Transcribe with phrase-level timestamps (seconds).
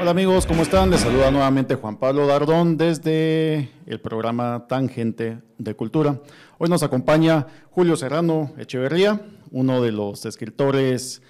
[0.00, 0.90] Hola amigos, ¿cómo están?
[0.90, 6.20] Les saluda nuevamente Juan Pablo Dardón desde el programa Tangente de Cultura.
[6.58, 9.20] Hoy nos acompaña Julio Serrano Echeverría,
[9.50, 11.20] uno de los escritores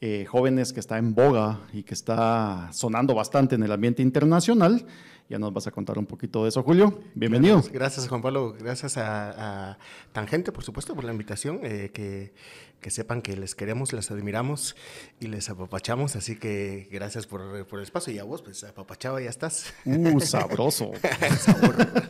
[0.00, 4.86] eh, jóvenes que está en boga y que está sonando bastante en el ambiente internacional.
[5.30, 7.04] Ya nos vas a contar un poquito de eso, Julio.
[7.14, 7.62] Bienvenido.
[7.72, 8.52] Gracias, Juan Pablo.
[8.58, 9.78] Gracias a,
[10.10, 11.60] Tangente, por supuesto, por la invitación.
[11.62, 12.32] Eh, que,
[12.80, 14.74] que, sepan que les queremos, les admiramos
[15.20, 16.16] y les apapachamos.
[16.16, 18.12] Así que gracias por, por el espacio.
[18.12, 19.72] Y a vos, pues apapachado, ya estás.
[19.84, 20.90] Uh, sabroso.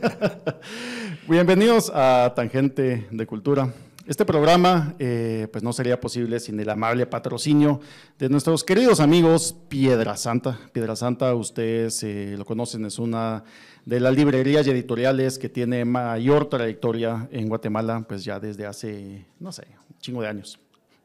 [1.29, 3.71] Bienvenidos a Tangente de Cultura.
[4.11, 7.79] Este programa eh, pues no sería posible sin el amable patrocinio
[8.19, 10.59] de nuestros queridos amigos Piedra Santa.
[10.73, 13.45] Piedra Santa, ustedes eh, lo conocen, es una
[13.85, 19.27] de las librerías y editoriales que tiene mayor trayectoria en Guatemala, pues ya desde hace,
[19.39, 20.59] no sé, un chingo de años.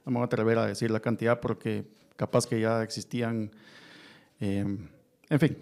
[0.05, 1.85] No me voy a atrever a decir la cantidad porque
[2.17, 3.53] capaz que ya existían...
[4.41, 4.67] Eh,
[5.29, 5.57] en fin,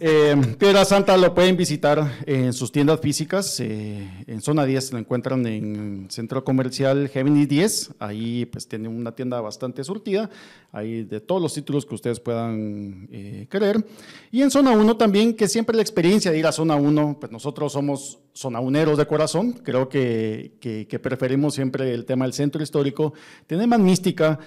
[0.00, 3.60] eh, Piedra Santa lo pueden visitar en sus tiendas físicas.
[3.60, 7.94] Eh, en zona 10 lo encuentran en Centro Comercial Gemini 10.
[8.00, 10.28] Ahí pues tiene una tienda bastante surtida.
[10.72, 13.86] Ahí de todos los títulos que ustedes puedan eh, querer.
[14.32, 17.30] Y en zona 1 también, que siempre la experiencia de ir a zona 1, pues
[17.30, 19.52] nosotros somos zona uneros de corazón.
[19.52, 23.14] Creo que preferimos siempre el tema del centro histórico.
[23.46, 24.40] Tiene más mística,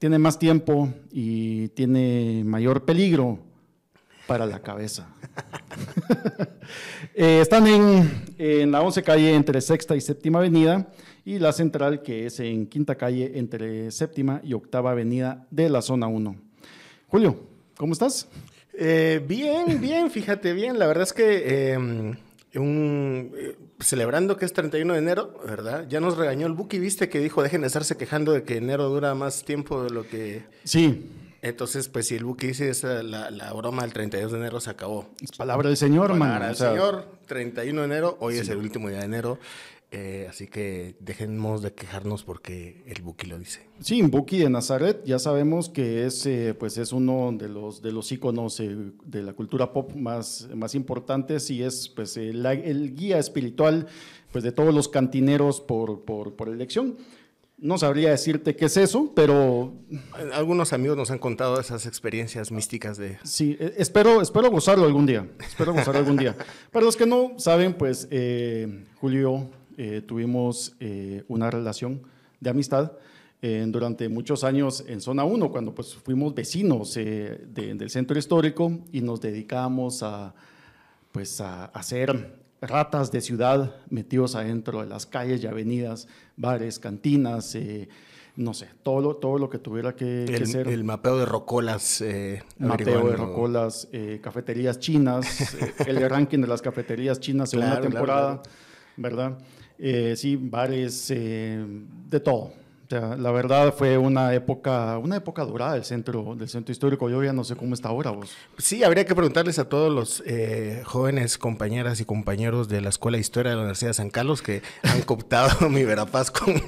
[0.00, 3.49] tiene más tiempo y tiene mayor peligro
[4.30, 5.08] para la cabeza.
[7.14, 10.86] Eh, están en, la 11 calle entre Sexta y Séptima Avenida
[11.24, 15.82] y la central que es en Quinta calle entre Séptima y Octava Avenida de la
[15.82, 16.36] zona 1.
[17.08, 17.40] Julio,
[17.76, 18.28] ¿cómo estás?
[18.72, 20.78] Eh, bien, bien, fíjate bien.
[20.78, 22.16] La verdad es que em,
[22.54, 25.86] un, eh, celebrando que es 31 de enero, ¿verdad?
[25.88, 28.88] Ya nos regañó el Buki, viste que dijo, dejen de estarse quejando de que enero
[28.88, 30.44] dura más tiempo de lo que...
[30.62, 31.10] Sí.
[31.42, 35.08] Entonces, pues si el buque dice esa, la, broma del 32 de enero se acabó.
[35.22, 36.34] Es palabra del Señor, hermano.
[36.34, 39.38] Palabra del Señor, 31 de enero, hoy es el último día de enero.
[39.92, 43.66] Eh, así que dejemos de quejarnos porque el Buki lo dice.
[43.80, 47.90] Sí, Buki de Nazaret, ya sabemos que es, eh, pues es uno de los, de
[47.90, 53.18] los íconos eh, de la cultura pop más, más importantes y es pues, el, guía
[53.18, 53.88] espiritual
[54.30, 56.96] pues, de todos los cantineros por, por, por elección.
[57.60, 59.74] No sabría decirte qué es eso, pero...
[60.32, 63.18] Algunos amigos nos han contado esas experiencias místicas de...
[63.22, 66.34] Sí, e, espero, espero gozarlo algún día, espero gozarlo algún día.
[66.72, 72.02] Para los que no saben, pues eh, Julio eh, tuvimos eh, una relación
[72.40, 72.92] de amistad
[73.42, 79.18] durante muchos años en Zona 1, cuando pues fuimos vecinos del centro histórico y nos
[79.22, 80.34] dedicamos a,
[81.10, 87.54] pues, a hacer ratas de ciudad metidos adentro de las calles y avenidas, bares, cantinas,
[87.54, 87.88] eh,
[88.36, 90.68] no sé, todo lo, todo lo que tuviera que, el, ser.
[90.68, 92.00] El mapeo de rocolas.
[92.00, 95.54] Eh, mapeo de rocolas, eh, cafeterías chinas,
[95.86, 98.42] el ranking de las cafeterías chinas en una temporada,
[98.96, 99.38] ¿verdad?
[100.14, 102.59] sí, bares, de todo
[102.90, 107.08] la verdad fue una época, una época dorada del centro, del centro histórico.
[107.08, 108.32] Yo ya no sé cómo está ahora vos.
[108.58, 113.16] Sí, habría que preguntarles a todos los eh, jóvenes compañeras y compañeros de la Escuela
[113.16, 116.60] de Historia de la Universidad de San Carlos que han cooptado mi Verapaz con,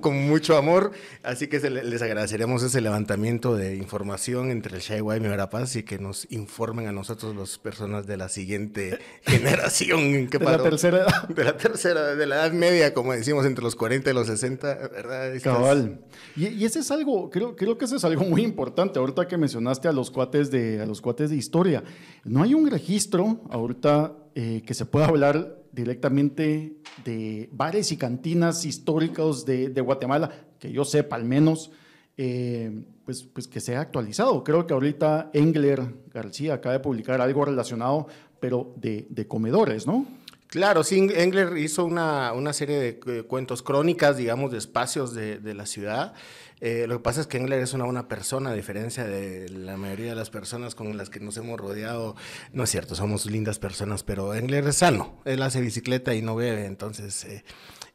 [0.00, 0.92] con, mucho amor.
[1.22, 5.82] Así que les agradeceremos ese levantamiento de información entre el Shaiwa y mi Verapaz y
[5.82, 10.28] que nos informen a nosotros, las personas de la siguiente generación.
[10.28, 11.28] de la tercera edad.
[11.28, 14.74] De la tercera, de la edad media, como decimos, entre los 40 y los 60,
[14.88, 15.39] ¿verdad?
[15.40, 16.00] Cabal.
[16.36, 18.98] Y, y, ese es algo, creo, creo que ese es algo muy importante.
[18.98, 21.82] Ahorita que mencionaste a los cuates de, a los cuates de historia,
[22.24, 28.64] no hay un registro ahorita eh, que se pueda hablar directamente de bares y cantinas
[28.64, 31.70] históricos de, de Guatemala, que yo sepa al menos,
[32.16, 34.44] eh, pues, pues que sea actualizado.
[34.44, 38.06] Creo que ahorita Engler García acaba de publicar algo relacionado,
[38.38, 40.06] pero de, de comedores, ¿no?
[40.50, 45.64] Claro, sí, Engler hizo una, serie de eh, cuentos crónicas, digamos, de espacios de, la
[45.64, 46.12] ciudad.
[46.60, 49.76] Eh, lo que pasa es que Engler es una buena persona, a diferencia de la
[49.76, 52.16] mayoría de las personas con las que nos hemos rodeado.
[52.52, 55.22] No es cierto, somos lindas personas, pero Engler es sano.
[55.24, 57.28] Él hace bicicleta y no bebe, entonces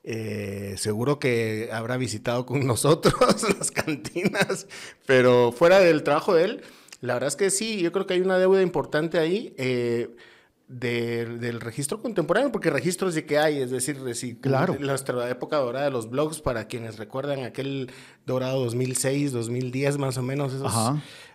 [0.06, 3.16] eh, seguro que habrá visitado con nosotros
[3.60, 4.68] las cantinas,
[5.06, 6.62] pero fuera del trabajo de él,
[7.02, 9.54] la verdad es que sí, yo creo que hay una deuda importante ahí
[10.68, 14.76] del registro contemporáneo, porque registros de que hay, es decir, de claro.
[14.80, 17.92] nuestra época dorada de los blogs, para quienes recuerdan aquel
[18.26, 20.74] dorado 2006, 2010 más o menos, esos,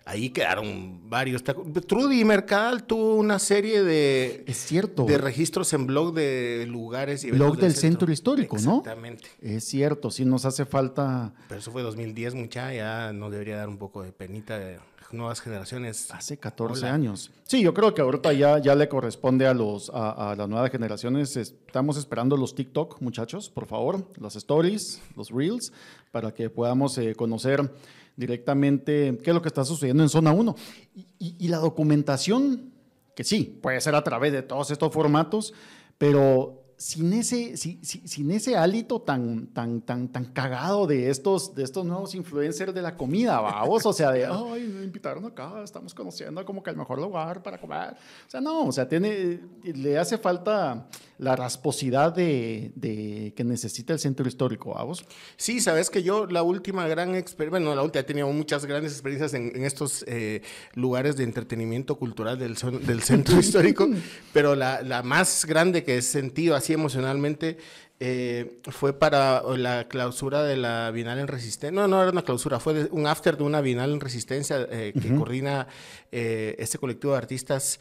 [0.05, 1.45] ahí quedaron varios.
[1.45, 5.05] Trudy Mercadal tuvo una serie de, es cierto.
[5.05, 8.11] de registros en blog de lugares y Blog del, centro.
[8.11, 8.79] histórico, ¿no?
[8.79, 9.29] Exactamente.
[9.41, 11.33] Es cierto, sí nos hace falta.
[11.49, 14.79] Pero eso fue 2010, mucha, ya nos debería dar un poco de penita de
[15.13, 16.11] nuevas generaciones.
[16.11, 17.31] Hace 14 años.
[17.45, 21.37] Sí, yo creo que ahorita ya, ya le corresponde a, los, a, las nuevas generaciones.
[21.37, 25.73] Estamos esperando los TikTok, muchachos, por favor, las stories, los reels,
[26.11, 27.71] para que podamos eh, conocer
[28.17, 30.55] directamente qué es lo que está sucediendo en zona 1.
[30.95, 32.73] Y, y la documentación,
[33.15, 35.55] que sí, puede ser a través de todos estos formatos,
[35.99, 41.85] pero sin ese, sin, ese hálito tan, tan, tan, tan cagado de estos, de estos
[41.85, 46.43] nuevos influencers de la comida, vamos, o sea, de, ay, me invitaron acá, estamos conociendo
[46.47, 47.91] como que el mejor lugar para comer.
[48.27, 50.89] O sea, no, o sea, tiene, le hace falta
[51.19, 55.05] la rasposidad de, de que necesita el centro histórico, vamos.
[55.37, 58.93] Sí, sabes que yo la última gran experiencia, bueno, la última he tenido muchas grandes
[58.93, 60.41] experiencias en, estos eh,
[60.73, 62.57] lugares de entretenimiento cultural del,
[62.87, 63.87] del centro histórico,
[64.33, 67.59] pero la, la más grande que he sentido así emocionalmente
[68.03, 71.71] eh, fue para la clausura de la Bienal en Resistencia.
[71.71, 75.15] No, no era una clausura, fue un after de una Bienal en Resistencia eh, que
[75.15, 75.67] coordina
[76.11, 77.79] eh, este colectivo de artistas,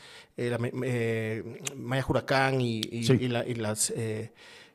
[1.75, 2.81] Maya Huracán y,
[3.55, 3.93] las...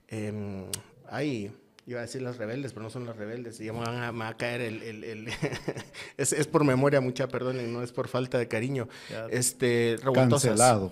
[0.09, 0.65] Em,
[1.09, 1.51] ay,
[1.87, 5.29] iba a decir las rebeldes, pero no son las rebeldes, y van a, caer el...
[6.17, 8.89] es, por memoria mucha, perdón, no es por falta de cariño.
[9.31, 10.91] Este, Cancelado.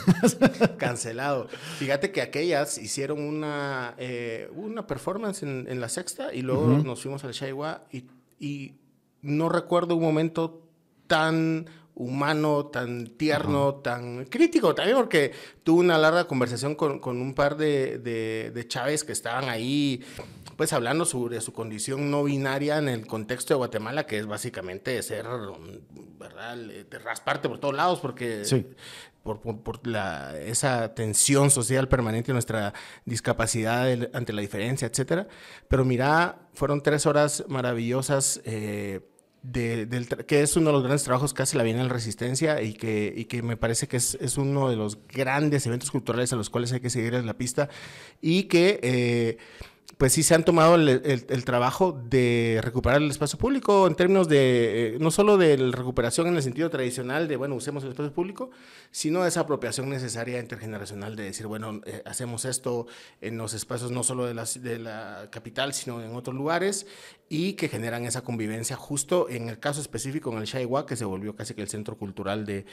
[0.78, 1.48] Cancelado.
[1.78, 7.24] Fíjate que aquellas hicieron una, eh, una performance en, la sexta y luego nos fuimos
[7.24, 8.04] al Shaiwa y,
[8.38, 8.74] y,
[9.22, 10.66] no recuerdo un momento
[11.06, 17.34] tan humano, tan tierno, tan crítico también, porque tuve una larga conversación con, con un
[17.34, 20.02] par de, de, de chaves que estaban ahí,
[20.56, 25.00] pues hablando sobre su condición no binaria en el contexto de Guatemala, que es básicamente
[25.04, 25.26] ser,
[26.18, 28.66] ¿verdad?, de rasparte por todos lados, porque sí
[29.22, 32.74] por, por, la, esa tensión social permanente nuestra
[33.04, 35.28] discapacidad ante la diferencia, etcétera.
[35.68, 39.00] Pero mira, fueron tres horas maravillosas, eh,
[39.42, 42.74] de, del, que es uno de los grandes trabajos que hace la Bienal Resistencia y
[42.74, 46.36] que, y que me parece que es, es, uno de los grandes eventos culturales a
[46.36, 47.68] los cuales hay que seguir en la pista
[48.20, 48.80] y que...
[48.82, 49.38] Eh,
[49.98, 54.94] pues sí se han tomado el, trabajo de recuperar el espacio público en términos de,
[54.94, 58.12] eh, no solo de la recuperación en el sentido tradicional de, bueno, usemos el espacio
[58.12, 58.50] público,
[58.90, 62.86] sino de esa apropiación necesaria intergeneracional de decir, bueno, eh, hacemos esto
[63.20, 66.86] en los espacios no solo de la, de la capital, sino en otros lugares
[67.28, 71.04] y que generan esa convivencia justo en el caso específico en el Shaiwa, que se
[71.04, 72.66] volvió casi que el centro cultural de...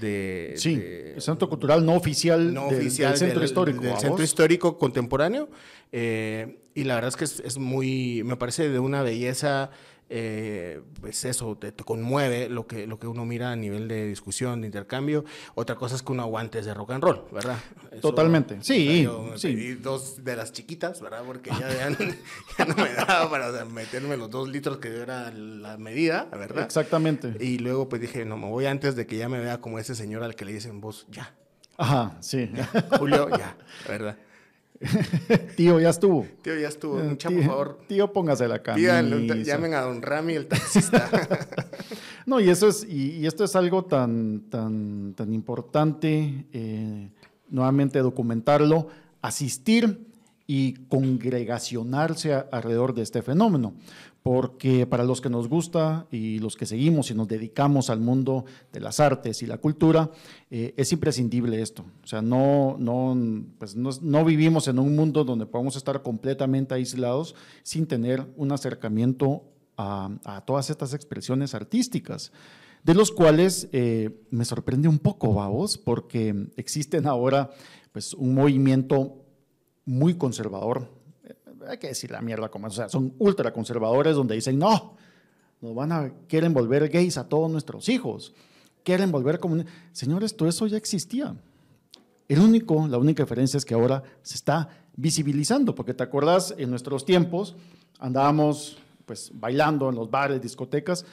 [0.00, 3.82] de sí, el centro cultural no oficial, no oficial del centro histórico.
[3.82, 5.50] Del centro histórico contemporáneo.
[5.92, 9.70] Eh, y la verdad es que es, muy, me parece de una belleza,
[10.10, 14.60] eh, pues eso, te, conmueve lo que, lo que uno mira a nivel de discusión,
[14.60, 15.24] de intercambio.
[15.54, 17.56] Otra cosa es que uno aguante ese rock and roll, ¿verdad?
[18.02, 19.08] Totalmente, sí.
[19.36, 19.74] sí.
[19.76, 21.22] dos de las chiquitas, ¿verdad?
[21.26, 21.88] Porque ya,
[22.66, 26.64] no me daba para meterme los dos litros que era la medida, ¿verdad?
[26.64, 27.34] Exactamente.
[27.40, 29.94] Y luego pues dije, no, me voy antes de que ya me vea como ese
[29.94, 31.34] señor al que le dicen vos, ya.
[31.78, 32.50] Ajá, sí.
[32.98, 33.56] Julio, ya,
[33.88, 34.16] ¿verdad?
[35.56, 36.26] tío, ya estuvo.
[36.42, 37.00] Tío, ya estuvo.
[37.00, 37.78] Eh, por favor.
[37.88, 39.02] Tío, póngase la camisa.
[39.02, 41.08] llamen a don Rami, el taxista.
[42.26, 47.10] no, y eso es, y, esto es algo tan, tan, tan importante, eh,
[47.48, 48.88] nuevamente documentarlo,
[49.22, 50.06] asistir
[50.46, 53.74] y congregacionarse alrededor de este fenómeno
[54.26, 58.44] porque para los que nos gusta y los que seguimos y nos dedicamos al mundo
[58.72, 60.10] de las artes y la cultura,
[60.50, 61.84] eh, es imprescindible esto.
[62.02, 63.16] O sea, no, no,
[63.56, 69.44] pues no, vivimos en un mundo donde podamos estar completamente aislados sin tener un acercamiento
[69.76, 72.32] a, todas estas expresiones artísticas,
[72.82, 77.50] de los cuales eh, me sorprende un poco, vamos, porque existen ahora
[77.92, 79.24] pues, un movimiento
[79.84, 80.95] muy conservador
[81.68, 84.96] hay que decir la mierda como es, o sea, son ultraconservadores donde dicen, no,
[85.60, 88.34] nos van a, quieren volver gays a todos nuestros hijos,
[88.84, 89.64] quieren volver como...
[89.92, 91.34] Señores, todo eso ya existía.
[92.28, 96.70] El único, la única diferencia es que ahora se está visibilizando, porque te acuerdas, en
[96.70, 97.56] nuestros tiempos
[97.98, 101.06] andábamos pues bailando en los bares, discotecas,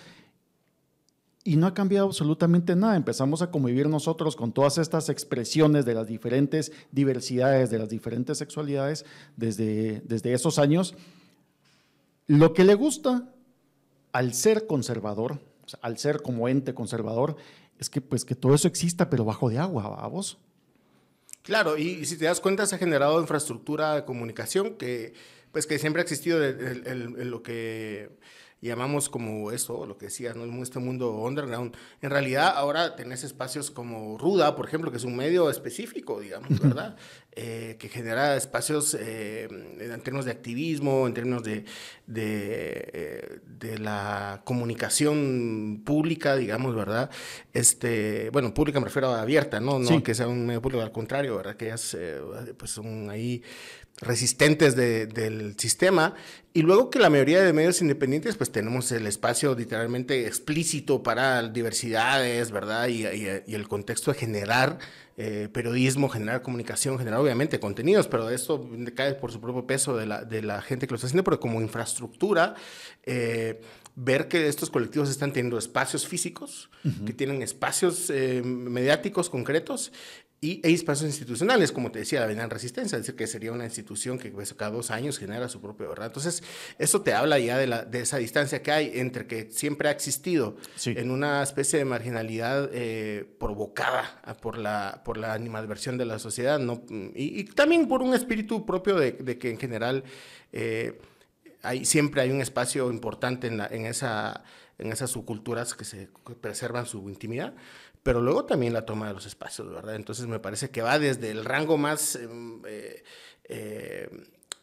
[1.43, 2.95] y no ha cambiado absolutamente nada.
[2.95, 8.37] Empezamos a convivir nosotros con todas estas expresiones de las diferentes diversidades, de las diferentes
[8.37, 10.95] sexualidades desde, desde esos años.
[12.27, 13.29] Lo que le gusta
[14.13, 15.39] al ser conservador,
[15.81, 17.35] al ser como ente conservador,
[17.77, 20.37] es que, pues, que todo eso exista, pero bajo de agua, vos.
[21.41, 25.13] Claro, y, si te das cuenta, se ha generado infraestructura de comunicación que,
[25.51, 28.11] pues, que siempre ha existido en lo que
[28.67, 30.63] llamamos como eso, lo que decías, ¿no?
[30.63, 31.75] este mundo underground.
[32.01, 36.59] En realidad ahora tenés espacios como Ruda, por ejemplo, que es un medio específico, digamos,
[36.59, 36.95] ¿verdad?
[37.35, 41.65] Eh, que genera espacios eh, en términos de activismo, en términos de,
[42.05, 47.09] de, eh, de, la comunicación pública, digamos, ¿verdad?
[47.51, 49.79] Este, bueno, pública me refiero a abierta, ¿no?
[49.79, 51.55] No que sea un medio público, al contrario, ¿verdad?
[51.55, 51.97] Que ellas
[52.55, 53.41] pues son ahí
[54.01, 56.15] resistentes del sistema
[56.53, 61.41] y luego que la mayoría de medios independientes pues tenemos el espacio literalmente explícito para
[61.47, 62.87] diversidades, ¿verdad?
[62.87, 64.77] Y, el contexto de generar
[65.17, 70.05] eh, periodismo, generar comunicación, generar obviamente contenidos, pero eso cae por su propio peso de
[70.05, 72.55] la, de la gente que lo está haciendo, pero como infraestructura,
[73.03, 73.61] eh,
[73.95, 76.69] ver que estos colectivos están teniendo espacios físicos,
[77.05, 79.91] que tienen espacios eh, mediáticos concretos
[80.43, 83.63] y hay espacios institucionales, como te decía, la Avenida Resistencia, es decir, que sería una
[83.63, 86.07] institución que pues, cada dos años genera su propio, ¿verdad?
[86.07, 86.43] Entonces,
[86.77, 89.91] eso te habla ya de, la, de esa distancia que hay entre que siempre ha
[89.91, 96.19] existido en una especie de marginalidad eh, provocada por la, por la animadversión de la
[96.19, 96.83] sociedad, ¿no?
[97.15, 100.03] Y, también por un espíritu propio de, que en general
[100.51, 100.99] eh,
[101.61, 104.43] hay, siempre hay un espacio importante en, la, en, esa,
[104.77, 106.09] en esas subculturas que se
[106.41, 107.53] preservan su intimidad
[108.03, 109.95] pero luego también la toma de los espacios, ¿verdad?
[109.95, 113.03] Entonces me parece que va desde el rango más, em, eh,
[113.45, 114.09] eh,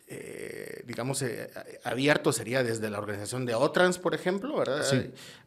[0.08, 1.24] eh, digamos,
[1.84, 4.84] abierto, sería desde la organización de OTRANS, por ejemplo, ¿verdad?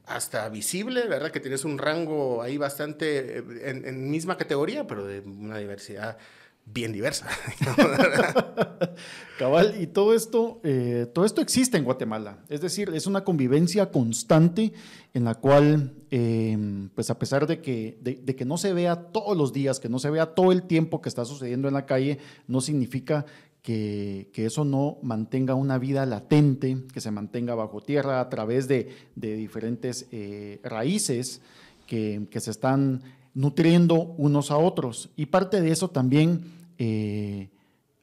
[0.06, 1.32] Hasta visible, ¿verdad?
[1.32, 6.18] Que tienes un rango ahí bastante en, en misma categoría, pero de una diversidad
[6.66, 7.28] bien diversa.
[9.40, 12.40] Cabal, y todo esto, eh, todo esto existe en Guatemala.
[12.50, 14.74] Es decir, es una convivencia constante
[15.14, 19.38] en la cual, em, pues a pesar de que, de, que no se vea todos
[19.38, 22.20] los días, que no se vea todo el tiempo que está sucediendo en la calle,
[22.48, 23.26] no significa
[23.62, 28.90] que, eso no mantenga una vida latente, que se mantenga bajo tierra a través de,
[29.16, 31.42] diferentes eh, raíces
[31.88, 33.02] que, que se están
[33.34, 35.10] nutriendo unos a otros.
[35.16, 36.44] Y parte de eso también,
[36.78, 37.50] eh,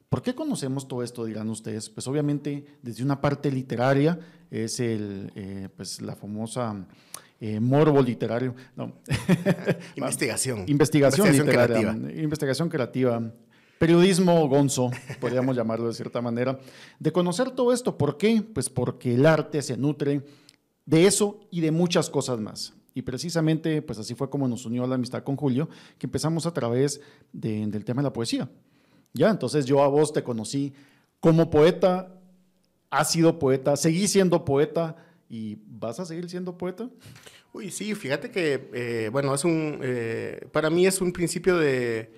[0.08, 1.88] ¿por qué conocemos todo esto, dirán ustedes?
[1.88, 4.18] Pues obviamente desde una parte literaria
[4.50, 6.86] es el, eh, pues la famosa
[7.40, 8.92] eh, morbo literario, no.
[9.96, 10.64] investigación.
[10.66, 11.32] investigación.
[11.32, 12.12] literaria, creativa.
[12.20, 13.32] investigación creativa.
[13.78, 16.58] Periodismo gonzo, podríamos llamarlo de cierta manera,
[16.98, 17.96] de conocer todo esto.
[17.96, 18.42] ¿Por qué?
[18.42, 20.22] Pues porque el arte se nutre
[20.84, 22.74] de eso y de muchas cosas más.
[22.94, 25.68] Y precisamente, pues así fue como nos unió la amistad con Julio,
[25.98, 27.00] que empezamos a través
[27.32, 28.48] del tema de la poesía.
[29.12, 30.72] Ya, entonces yo a vos te conocí
[31.20, 32.14] como poeta,
[32.90, 34.96] has sido poeta, seguí siendo poeta
[35.28, 36.88] y vas a seguir siendo poeta.
[37.52, 42.12] Uy, sí, fíjate que, eh, bueno, es un, eh, para mí es un principio de,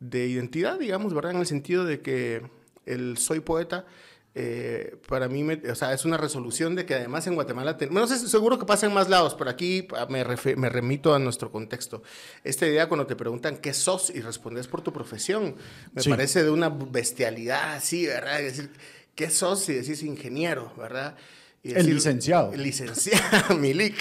[0.00, 1.32] de identidad, digamos, ¿verdad?
[1.32, 2.42] En el sentido de que
[2.86, 3.84] el soy poeta
[4.34, 8.16] eh, para mí, o sea, es una resolución de que además en Guatemala, no sé,
[8.28, 10.24] seguro que pasa en más lados, pero aquí me,
[10.56, 12.02] me, remito a nuestro contexto.
[12.44, 15.56] Esta idea cuando te preguntan qué sos y respondes por tu profesión,
[15.92, 18.40] me parece de una bestialidad así, ¿verdad?
[18.40, 18.70] Es decir,
[19.16, 21.16] ¿qué sos y decís ingeniero, ¿verdad?
[21.62, 22.52] el licenciado.
[22.52, 23.96] El licenciado, Milik.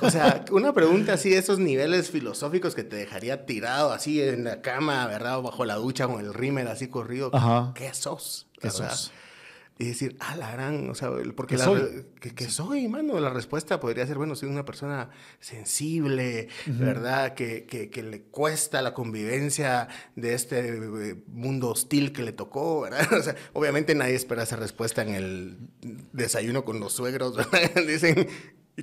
[0.00, 4.44] O sea, una pregunta así de esos niveles filosóficos que te dejaría tirado así en
[4.44, 5.38] la cama, ¿verdad?
[5.38, 7.30] O bajo la ducha con el rímel así corrido.
[7.74, 8.46] ¿Qué sos?
[8.60, 9.10] ¿Qué sos?
[9.76, 12.06] Y decir, ah, la gran, o sea, porque la, soy?
[12.20, 17.34] Que, soy, mano, la respuesta podría ser, bueno, soy una persona sensible, ¿verdad?
[17.34, 23.08] Que, que, le cuesta la convivencia de este eh, mundo hostil que le tocó, ¿verdad?
[23.18, 25.56] O sea, obviamente nadie espera esa respuesta en el
[26.12, 27.70] desayuno con los suegros, ¿verdad?
[27.86, 28.28] Dicen,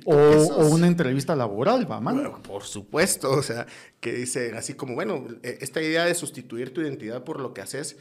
[0.04, 2.42] o, o, una entrevista laboral, va, mano.
[2.42, 3.66] por supuesto, o sea,
[4.00, 7.60] que dice así como, bueno, e, esta idea de sustituir tu identidad por lo que
[7.60, 7.96] haces,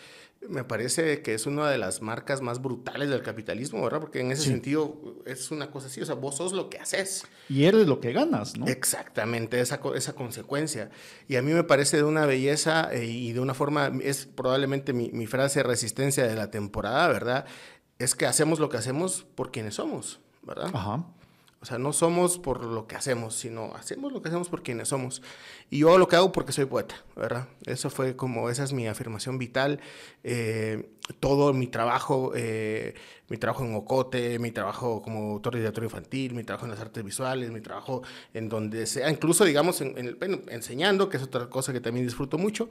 [0.49, 3.99] me parece que es una de las marcas más brutales del capitalismo, ¿verdad?
[3.99, 7.25] Porque en ese sentido es una cosa así, o sea, vos sos lo que haces.
[7.47, 8.65] Y eres lo que ganas, ¿no?
[8.67, 10.89] Exactamente, esa, esa consecuencia.
[11.27, 14.93] Y a mí me parece de una belleza eh, y de una forma, es probablemente
[14.93, 17.45] mi, mi frase resistencia de la temporada, ¿verdad?
[17.99, 20.71] Es que hacemos lo que hacemos por quienes somos, ¿verdad?
[20.73, 21.05] Ajá.
[21.61, 24.87] O sea, no somos por lo que hacemos, sino hacemos lo que hacemos por quienes
[24.87, 25.21] somos.
[25.69, 27.47] Y yo lo que hago porque soy poeta, ¿verdad?
[27.67, 29.79] Eso fue como, esa es mi afirmación vital.
[30.23, 30.89] Eh,
[31.19, 32.95] todo mi trabajo, eh,
[33.29, 36.79] mi trabajo en Ocote, mi trabajo como autor de teatro infantil, mi trabajo en las
[36.79, 38.01] artes visuales, mi trabajo
[38.33, 40.17] en donde sea, incluso digamos en, el,
[40.49, 42.69] enseñando, que es otra cosa que también disfruto mucho,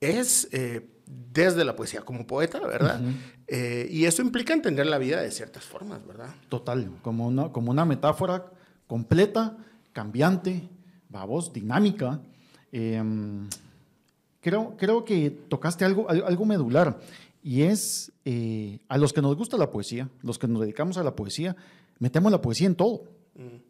[0.00, 3.00] es eh, desde la poesía como poeta, ¿verdad?
[3.46, 6.34] Eh, y eso implica entender la vida de ciertas formas, ¿verdad?
[6.48, 8.46] Total, como una, como una metáfora
[8.86, 9.56] completa,
[9.92, 10.68] cambiante,
[11.08, 12.20] vamos, dinámica.
[12.72, 13.48] Em,
[14.40, 16.98] creo, creo que tocaste algo, algo medular
[17.42, 21.02] y es eh, a los que nos gusta la poesía, los que nos dedicamos a
[21.02, 21.54] la poesía,
[21.98, 23.04] metemos la poesía en todo,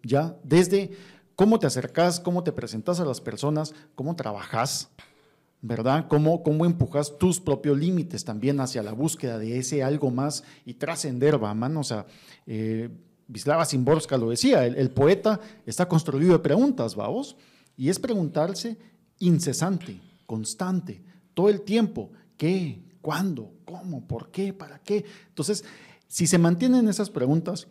[0.03, 0.93] ya, desde
[1.35, 4.91] cómo te acercas, cómo te presentas a las personas, cómo trabajas,
[5.65, 6.09] ¿verdad?
[6.09, 10.75] Cómo, cómo empujas tus propios límites también hacia la búsqueda de ese algo más y
[10.75, 12.05] trascender, va, man, o sea,
[12.47, 12.91] eh,
[13.27, 17.39] Vislava Simborska lo decía, el, poeta está construido de preguntas, vamos,
[17.79, 18.77] y es preguntarse
[19.21, 21.03] incesante, constante,
[21.33, 22.83] todo el tiempo, ¿qué?
[23.01, 23.51] ¿Cuándo?
[23.65, 24.07] ¿Cómo?
[24.07, 24.53] ¿Por qué?
[24.53, 25.07] ¿Para qué?
[25.29, 25.65] Entonces,
[26.09, 27.69] si se mantienen esas preguntas,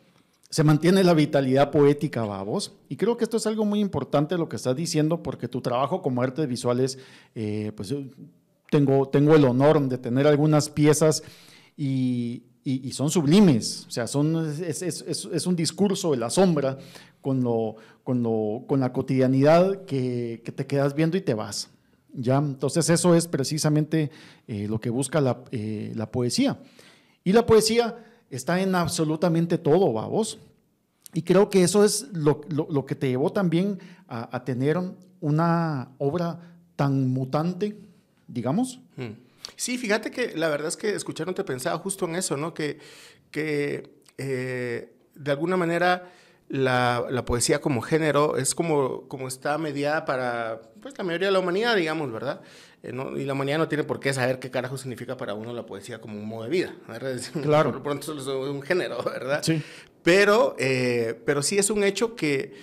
[0.54, 2.74] se mantiene la vitalidad poética, vamos.
[2.88, 6.04] Y creo que esto es algo muy importante lo que estás diciendo, porque tu trabajo
[6.04, 7.00] como artes visuales,
[7.34, 7.92] eh, pues
[8.70, 11.24] tengo, tengo el honor de tener algunas piezas
[11.76, 12.44] y,
[12.92, 13.88] son sublimes.
[13.88, 16.78] O sea, es, un discurso de la sombra
[17.20, 21.72] con, lo, con, lo, con la cotidianidad que, te quedas viendo y te vas.
[22.14, 22.38] ¿ya?
[22.38, 24.12] Entonces, eso es precisamente
[24.48, 26.60] eh, lo que busca la, eh, la poesía.
[27.24, 27.98] Y la poesía
[28.36, 30.40] está en absolutamente todo, vamos.
[31.14, 32.42] Y creo que eso es lo,
[32.86, 34.80] que te llevó también a, tener
[35.20, 36.40] una obra
[36.76, 37.78] tan mutante,
[38.28, 38.80] digamos.
[38.96, 39.14] Hmm.
[39.56, 42.54] Sí, fíjate que la verdad es que escuchándote pensaba justo en eso, ¿no?
[42.54, 42.80] Que,
[43.30, 46.12] que eh, de alguna manera
[46.50, 51.34] la, la, poesía como género es como, como está mediada para pues, la mayoría de
[51.34, 52.42] la humanidad, digamos, ¿verdad?
[52.84, 55.66] Eh, y la humanidad no tiene por qué saber qué carajo significa para uno la
[55.66, 56.76] poesía como un modo de vida.
[56.88, 57.20] ¿verdad?
[57.42, 57.70] Claro.
[57.70, 59.42] Por lo pronto solo es un género, ¿verdad?
[59.42, 59.62] Sí.
[60.04, 62.54] Pero, eh, pero sí es un hecho que,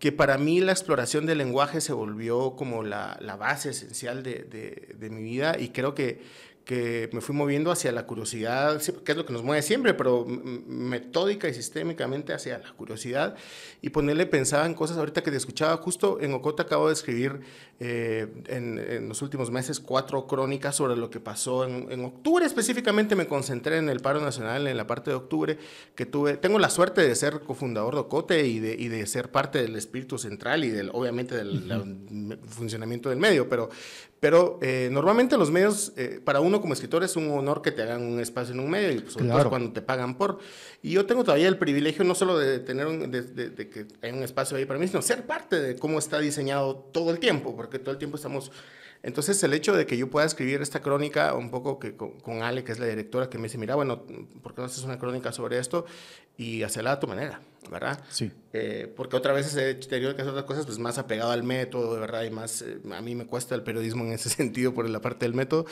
[0.00, 4.44] que para mí la exploración del lenguaje se volvió como la, la base esencial de,
[4.44, 6.22] de, de, mi vida y creo que
[6.68, 10.26] que me fui moviendo hacia la curiosidad, que es lo que nos mueve siempre, pero
[10.26, 13.36] metódica y sistémicamente hacia la curiosidad
[13.80, 17.40] y ponerle, pensaba en cosas ahorita que te escuchaba, justo en Ocota acabo de escribir
[17.80, 23.26] eh, en, los últimos meses cuatro crónicas sobre lo que pasó en, octubre, específicamente me
[23.26, 25.56] concentré en el paro nacional en la parte de octubre,
[25.94, 29.30] que tuve, tengo la suerte de ser cofundador de Ocote y de, y de ser
[29.30, 33.70] parte del espíritu central y del, obviamente del funcionamiento del medio, pero
[34.20, 37.82] pero eh, normalmente los medios, eh, para uno como escritor es un honor que te
[37.82, 40.38] hagan un espacio en un medio, y pues, sobre todo cuando te pagan por.
[40.82, 44.22] Y yo tengo todavía el privilegio no solo de tener un, de, que hay un
[44.22, 47.78] espacio ahí para mí, sino ser parte de cómo está diseñado todo el tiempo, porque
[47.78, 48.50] todo el tiempo estamos
[49.02, 52.64] entonces el hecho de que yo pueda escribir esta crónica un poco que con, Ale,
[52.64, 54.02] que es la directora, que me dice, mira, bueno,
[54.42, 55.86] ¿por qué no haces una crónica sobre esto?
[56.36, 58.00] Y hacerla a tu manera, ¿verdad?
[58.10, 58.30] Sí.
[58.52, 61.98] Eh, porque otra vez he tenido que hacer otras cosas pues más apegado al método,
[62.00, 65.00] verdad, y más, eh, a mí me cuesta el periodismo en ese sentido por la
[65.00, 65.66] parte del método,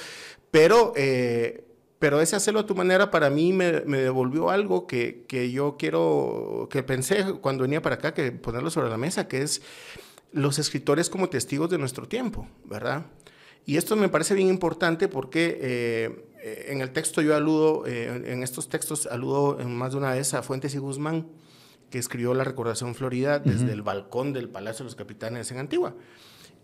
[0.50, 0.92] pero...
[0.96, 1.62] Eh,
[1.98, 5.76] pero ese hacerlo a tu manera para mí me, me devolvió algo que, que, yo
[5.78, 9.62] quiero, que pensé cuando venía para acá, que ponerlo sobre la mesa, que es
[10.32, 13.06] los escritores como testigos de nuestro tiempo, ¿verdad?
[13.64, 18.42] Y esto me parece bien importante porque eh, en el texto yo aludo, eh, en
[18.42, 21.26] estos textos aludo más de una vez a Fuentes y Guzmán,
[21.90, 25.94] que escribió La Recordación Florida desde el balcón del Palacio de los Capitanes en Antigua.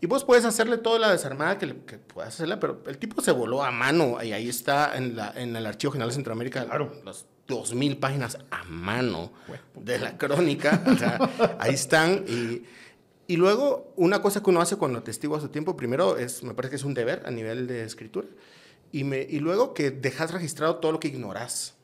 [0.00, 3.30] Y vos puedes hacerle toda la desarmada que, que puedas hacerla, pero el tipo se
[3.30, 6.64] voló a mano y ahí está en, la, en el Archivo General de Centroamérica.
[6.64, 6.92] Claro.
[7.04, 9.32] Las 2.000 páginas a mano
[9.74, 10.82] de la crónica.
[10.86, 11.18] o sea,
[11.60, 12.62] ahí están y
[13.32, 16.52] y luego, una cosa que uno hace cuando testigo a su tiempo, primero, es, me
[16.52, 18.28] parece que es un deber a nivel de escritura,
[18.92, 21.74] y, me, y luego que dejas registrado todo lo que ignoras.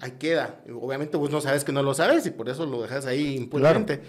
[0.00, 0.62] Ahí queda.
[0.72, 4.02] Obviamente vos no sabes que no lo sabes y por eso lo dejas ahí impunemente.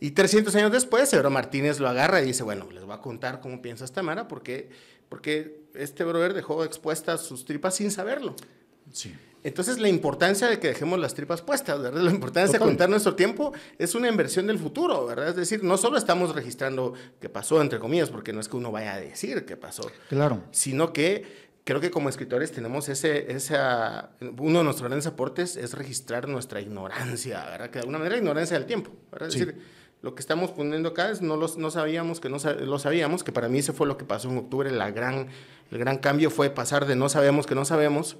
[0.00, 3.40] Y 300 años después, Severo Martínez lo agarra y dice, bueno, les voy a contar
[3.40, 4.68] cómo piensa esta Mara, porque,
[5.08, 8.34] porque este brother dejó expuestas sus tripas sin saberlo.
[8.90, 9.14] Sí.
[9.42, 12.02] Entonces, la importancia de que dejemos las tripas puestas, ¿verdad?
[12.02, 15.28] La importancia de contar nuestro tiempo es una inversión del futuro, ¿verdad?
[15.28, 18.70] Es decir, no solo estamos registrando qué pasó, entre comillas, porque no es que uno
[18.70, 19.90] vaya a decir qué pasó.
[20.08, 20.42] Claro.
[20.50, 25.72] Sino que creo que como escritores tenemos ese, esa, uno de nuestros grandes aportes es
[25.72, 27.70] registrar nuestra ignorancia, ¿verdad?
[27.70, 29.28] Que de alguna manera ignorancia del tiempo, ¿verdad?
[29.28, 29.56] Es decir,
[30.02, 33.32] lo que estamos poniendo acá es no, los, no sabíamos que no lo sabíamos, que
[33.32, 35.28] para mí ese fue lo que pasó en octubre, la gran,
[35.70, 38.16] el gran cambio fue pasar de no sabemos que no sabemos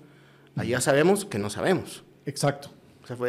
[0.56, 2.04] Allá sabemos que no sabemos.
[2.26, 2.70] Exacto.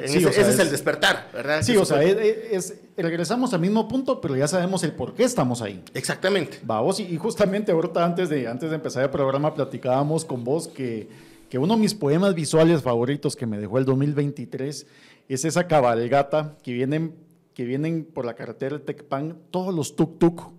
[0.04, 1.62] ese, es, el despertar, ¿verdad?
[1.62, 5.62] Sí, o sea, es, regresamos al mismo punto, pero ya sabemos el por qué estamos
[5.62, 5.84] ahí.
[5.94, 6.60] Exactamente.
[6.64, 11.10] Vamos, y, justamente ahorita antes de, antes de empezar el programa platicábamos con vos que,
[11.50, 14.88] que uno de mis poemas visuales favoritos que me dejó el 2023
[15.30, 17.16] es esa cabalgata que vienen,
[17.54, 20.52] que vienen por la carretera de Tecpan, todos los tuk-tuk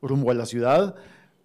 [0.00, 0.94] rumbo a la ciudad,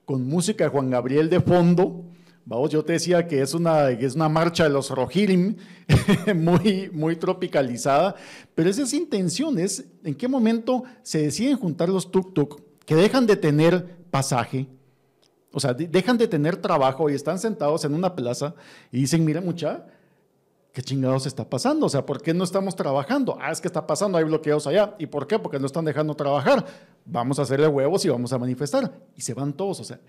[0.05, 2.03] con música de Juan Gabriel de fondo
[2.45, 5.55] Vamos, yo te decía que es una, es una marcha de los Rohirrim
[6.35, 8.15] muy, muy tropicalizada,
[8.55, 13.27] pero esa es intención, es en qué momento se deciden juntar los tuk-tuk que dejan
[13.27, 14.67] de tener pasaje,
[15.51, 18.55] o sea, dejan de tener trabajo y están sentados en una plaza
[18.91, 19.85] y dicen, mira mucha,
[20.73, 21.87] ¿qué chingados está pasando?
[21.87, 23.37] O sea, ¿por qué no estamos trabajando?
[23.39, 24.95] Ah, es que está pasando, hay bloqueos allá.
[24.99, 25.39] ¿Y por qué?
[25.39, 26.65] Porque no están dejando trabajar.
[27.05, 28.91] Vamos a hacerle huevos y vamos a manifestar.
[29.15, 29.79] Y se van todos.
[29.79, 29.99] O sea,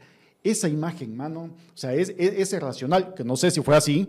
[0.43, 4.09] esa imagen, mano, o sea, es, es, racional, que no sé si fue así,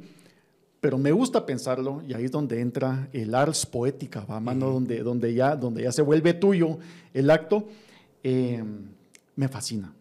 [0.79, 4.69] pero me gusta pensarlo y ahí es donde entra el ars poética, ¿va, mano?
[4.69, 6.79] donde, donde, ya, donde ya se vuelve tuyo
[7.13, 7.67] el acto.
[8.23, 8.63] Eh,
[9.35, 9.93] me fascina.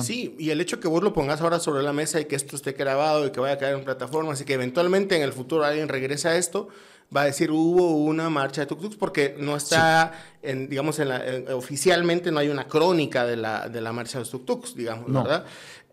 [0.00, 2.54] Sí, y el hecho que vos lo pongas ahora sobre la mesa y que esto
[2.54, 5.64] esté grabado y que vaya a caer en plataformas y que eventualmente en el futuro
[5.64, 6.68] alguien regrese a esto,
[7.14, 11.10] va a decir hubo una marcha de tuk porque no está, en, digamos, en
[11.52, 15.44] oficialmente no hay una crónica de la, de la marcha de los tuk digamos, ¿verdad?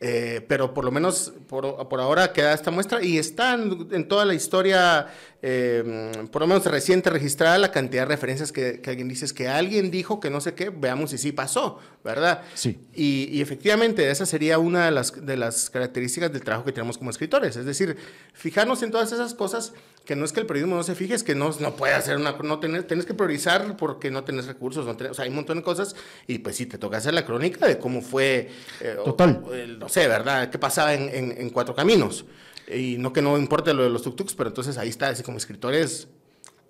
[0.01, 4.23] Eh, pero por lo menos por, por, ahora queda esta muestra y está en, toda
[4.23, 5.07] la historia,
[5.41, 9.33] eh, por lo menos reciente registrada, la cantidad de referencias que, que, alguien dice es
[9.33, 12.43] que alguien dijo que no sé qué, veamos si sí pasó, ¿verdad?
[12.53, 12.79] Sí.
[12.93, 16.97] Y, y, efectivamente esa sería una de las, de las características del trabajo que tenemos
[16.97, 17.97] como escritores, es decir,
[18.33, 19.73] fijarnos en todas esas cosas
[20.05, 22.17] que no es que el periodismo no se fije, es que no, no puede hacer
[22.17, 25.35] una, no tener, tienes que priorizar porque no tienes recursos, no o sea, hay un
[25.35, 28.49] montón de cosas y pues sí, te toca hacer la crónica de cómo fue,
[28.81, 29.43] eh, Total.
[29.77, 30.49] no sé, ¿verdad?
[30.49, 32.25] ¿Qué pasaba en, en, Cuatro Caminos?
[32.67, 35.37] Y no que no importe lo de los tuk-tuks, pero entonces ahí está, así como
[35.37, 36.07] escritores,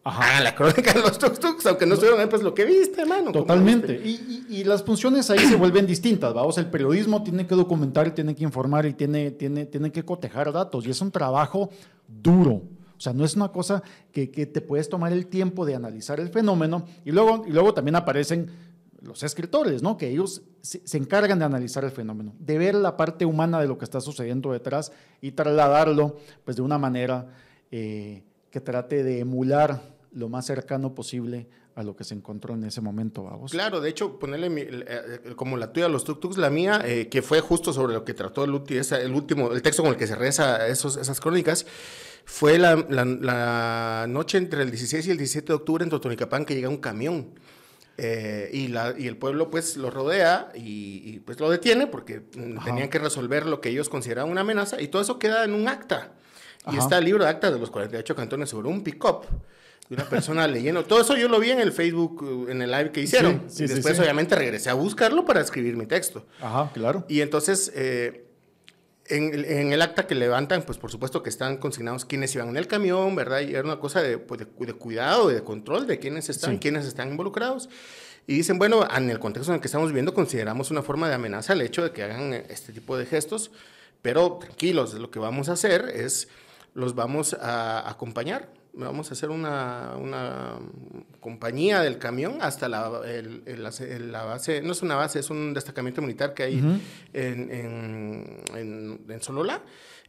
[0.04, 0.38] Ajá.
[0.38, 3.32] Ah, la crónica de los tuk-tuks, aunque no estuvieron ahí, pues lo que viste, hermano.
[3.32, 4.02] Totalmente.
[4.04, 8.08] Y, y, y, las funciones ahí se vuelven distintas, vamos, el periodismo tiene que documentar
[8.08, 11.70] y tiene que informar y tiene, tiene, tiene que cotejar datos y es un trabajo
[12.08, 12.62] duro.
[13.00, 13.82] O sea, no es una cosa
[14.12, 17.96] que, te puedes tomar el tiempo de analizar el fenómeno y luego, y luego también
[17.96, 18.52] aparecen
[19.02, 19.96] los escritores, ¿no?
[19.96, 23.78] Que ellos se, encargan de analizar el fenómeno, de ver la parte humana de lo
[23.78, 27.30] que está sucediendo detrás y trasladarlo, pues, de una manera
[27.72, 29.82] eh, que trate de emular
[30.12, 31.48] lo más cercano posible
[31.80, 33.52] a lo que se encontró en ese momento, vamos.
[33.52, 37.40] Claro, de hecho, ponerle eh, eh, como la tuya, los tuk-tuks, la mía, que fue
[37.40, 40.68] justo sobre lo que trató el, el, último, el texto con el que se reza
[40.68, 41.66] esos, esas crónicas,
[42.26, 46.54] fue la, la, noche entre el 16 y el 17 de octubre en Totonicapán que
[46.54, 47.30] llega un camión.
[47.98, 52.22] Eh, y, la, y el pueblo pues lo rodea y, pues lo detiene porque
[52.64, 55.68] tenían que resolver lo que ellos consideraban una amenaza y todo eso queda en un
[55.70, 56.12] acta.
[56.72, 59.26] Y está el libro de actas de los 48 cantones sobre un pick-up
[59.90, 60.84] una persona leyendo.
[60.86, 63.48] Todo eso yo lo vi en el Facebook, en el live que hicieron.
[63.58, 66.26] y después obviamente regresé a buscarlo para escribir mi texto.
[66.42, 67.06] Ajá, claro.
[67.08, 67.72] Y entonces...
[67.76, 68.26] Eh,
[69.10, 72.68] en, el acta que levantan, pues por supuesto que están consignados quiénes iban en el
[72.68, 73.42] camión, ¿verdad?
[73.42, 76.86] Y era una cosa de, pues, de, cuidado y de control de quiénes están, quiénes
[76.86, 77.70] están involucrados.
[78.28, 81.16] Y dicen, bueno, en el contexto en el que estamos viviendo, consideramos una forma de
[81.16, 83.52] amenaza el hecho de que hagan este tipo de gestos,
[84.02, 86.28] pero tranquilos, lo que vamos a hacer es,
[86.76, 88.50] los vamos a acompañar,
[88.86, 90.60] vamos a hacer una, una
[91.20, 93.44] compañía del camión hasta la, el,
[94.12, 96.58] la, base, no es una base, es un destacamento militar que hay
[97.14, 99.62] en, en, en, Solola.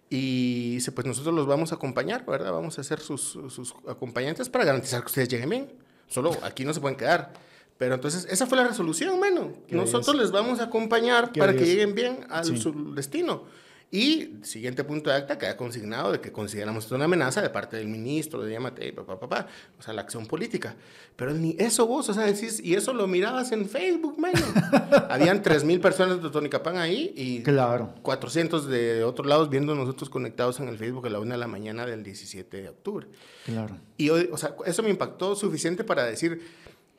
[0.08, 2.50] Y dice, pues nosotros los vamos a acompañar, ¿verdad?
[2.52, 5.72] Vamos a ser sus, sus acompañantes para garantizar que ustedes lleguen bien.
[6.08, 7.32] Solo aquí no se pueden quedar.
[7.78, 9.52] Pero entonces, esa fue la resolución, mano.
[9.70, 13.44] Nosotros les vamos a acompañar para que lleguen bien a su destino.
[13.92, 17.76] Y siguiente punto de acta queda consignado de que consideramos esto una amenaza de parte
[17.76, 19.48] del ministro, de Yamate, papá, papá,
[19.80, 20.76] o sea, la acción política.
[21.16, 24.32] Pero ni eso vos, o sea, decís, y eso lo mirabas en Facebook, man.
[25.10, 27.92] Habían 3.000 personas de Tonicapán ahí y claro.
[28.02, 31.48] 400 de otros lados viendo nosotros conectados en el Facebook a la una de la
[31.48, 33.08] mañana del 17 de octubre.
[33.44, 33.76] Claro.
[33.96, 36.40] Y, o sea, eso me impactó suficiente para decir,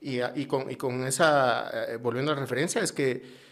[0.02, 3.50] y, y, con, y con esa, eh, volviendo a la referencia, es que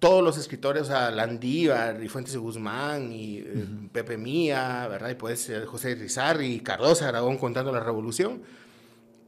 [0.00, 5.10] todos los escritores, o sea, Landívar y Fuentes de Guzmán y eh, Pepe Mía, ¿verdad?
[5.10, 8.42] Y puede ser José Rizarri y Cardosa Aragón contando la revolución.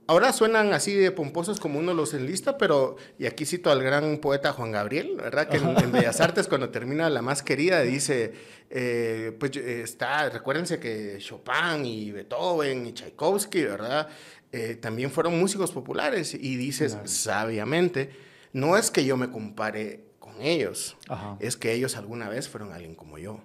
[0.06, 4.18] Ahora suenan así de pomposos como uno los enlista, pero, y aquí cito al gran
[4.18, 5.48] poeta Juan Gabriel, ¿verdad?
[5.48, 8.32] Que en, Bellas Artes, cuando termina La más querida, dice,
[8.70, 14.08] eh, pues está, recuérdense que Chopin y Beethoven y Tchaikovsky, ¿verdad?
[14.50, 18.10] Eh, también fueron músicos populares y dices, sabiamente,
[18.52, 20.96] no es que yo me compare ellos,
[21.40, 23.40] es que ellos alguna vez fueron alguien como yo.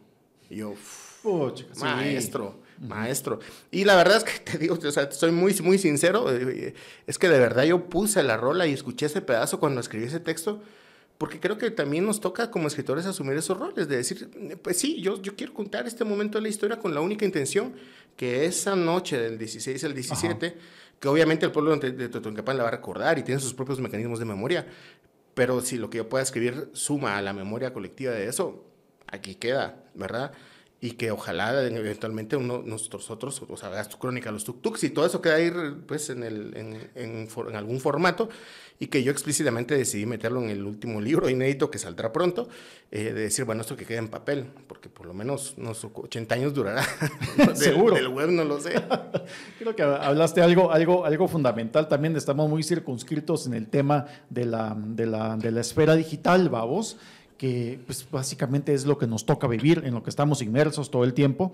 [0.49, 0.75] yo,
[1.79, 3.39] maestro, maestro.
[3.71, 6.73] Y la verdad es que te digo, o sea, soy muy, muy sincero, eh,
[7.05, 10.19] es que de verdad yo puse la rola y escuché ese pedazo cuando escribí ese
[10.19, 10.61] texto,
[11.17, 15.01] porque creo que también nos toca como escritores asumir esos roles, de decir, pues sí,
[15.01, 17.73] yo, yo quiero contar este momento de la historia con la única intención
[18.15, 20.57] que esa noche del 16 al 17,
[20.99, 23.79] que obviamente el pueblo de, de Totonicapán la va a recordar y tiene sus propios
[23.79, 24.67] mecanismos de memoria,
[25.37, 28.65] pero si lo que yo pueda escribir suma a la memoria colectiva de eso,
[29.05, 30.31] aquí queda, ¿verdad?
[30.79, 35.07] Y que ojalá eventualmente uno, nosotros, o sea, hagas tu crónica, los tuk-tuks y todo
[35.07, 35.51] eso queda ahí
[35.87, 38.29] pues en, el, en, en, en, algún formato
[38.79, 42.47] y que yo explícitamente decidí meterlo en el último libro inédito que saldrá pronto,
[42.91, 46.35] eh, de decir, bueno, esto que quede en papel, porque por lo menos unos 80
[46.35, 46.83] años durará.
[47.55, 47.95] Seguro.
[47.95, 48.73] Del web no lo sé.
[49.59, 54.45] Creo que hablaste algo, algo, algo fundamental también, estamos muy circunscritos en el tema de
[54.45, 56.97] la, de la, de la esfera digital, vamos
[57.37, 61.03] que pues, básicamente es lo que nos toca vivir, en lo que estamos inmersos todo
[61.03, 61.53] el tiempo,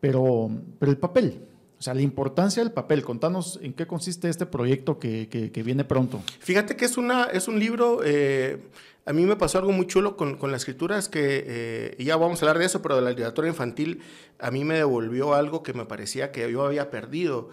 [0.00, 1.42] pero, pero el papel,
[1.78, 3.02] o sea, la importancia del papel.
[3.02, 6.22] Contanos en qué consiste este proyecto que, que, viene pronto.
[6.38, 8.62] Fíjate que es, una, es un libro, eh,
[9.04, 12.16] a mí me pasó algo muy chulo con, con la escritura, es que, eh, ya
[12.16, 14.00] vamos a hablar de eso, pero de la literatura infantil,
[14.38, 17.50] a mí me devolvió algo que me parecía que yo había perdido,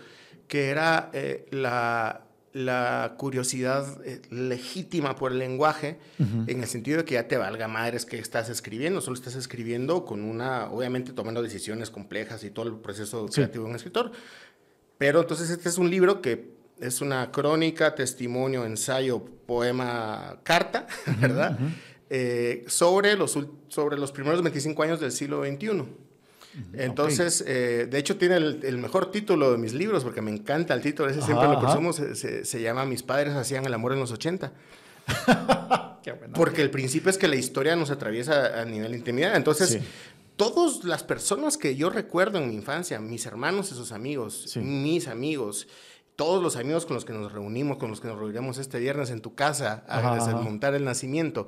[0.48, 2.22] que era eh, la
[2.54, 7.68] la curiosidad eh, legítima por el lenguaje, en el sentido de que ya te valga
[7.68, 12.68] madres que estás escribiendo, solo estás escribiendo con una, obviamente tomando decisiones complejas y todo
[12.68, 14.12] el proceso creativo de un escritor.
[14.98, 20.88] Pero entonces este es un libro que es una crónica, testimonio, ensayo, poema, carta,
[21.20, 21.58] ¿verdad?
[22.10, 23.38] Eh, sobre, los,
[23.70, 25.86] sobre los primeros 25 años del siglo XXI.
[26.74, 30.82] Entonces, eh, de hecho, tiene el, mejor título de mis libros, porque me encanta el
[30.82, 34.12] título, ese siempre lo presumo, se, se, llama Mis padres hacían el amor en los
[34.12, 34.52] 80.
[36.34, 39.36] Porque el principio es que la historia nos atraviesa a nivel de intimidad.
[39.36, 39.80] Entonces,
[40.36, 45.08] todas las personas que yo recuerdo en mi infancia, mis hermanos y sus amigos, mis
[45.08, 45.68] amigos,
[46.16, 49.10] todos los amigos con los que nos reunimos, con los que nos reuniremos este viernes
[49.12, 51.48] en tu casa a desmontar el nacimiento,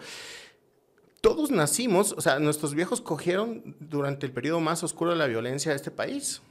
[1.24, 5.72] todos nacimos, o sea, nuestros viejos cogieron durante el periodo más oscuro de la violencia
[5.72, 6.42] de este país.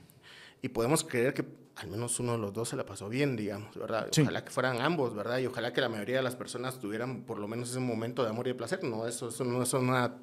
[0.62, 1.44] Y podemos creer que
[1.76, 4.08] al menos uno de los dos se la pasó bien, digamos, ¿verdad?
[4.18, 5.40] Ojalá que fueran ambos, ¿verdad?
[5.40, 8.30] Y ojalá que la mayoría de las personas tuvieran por lo menos ese momento de
[8.30, 8.82] amor y de placer.
[8.82, 10.14] No, eso, eso no es una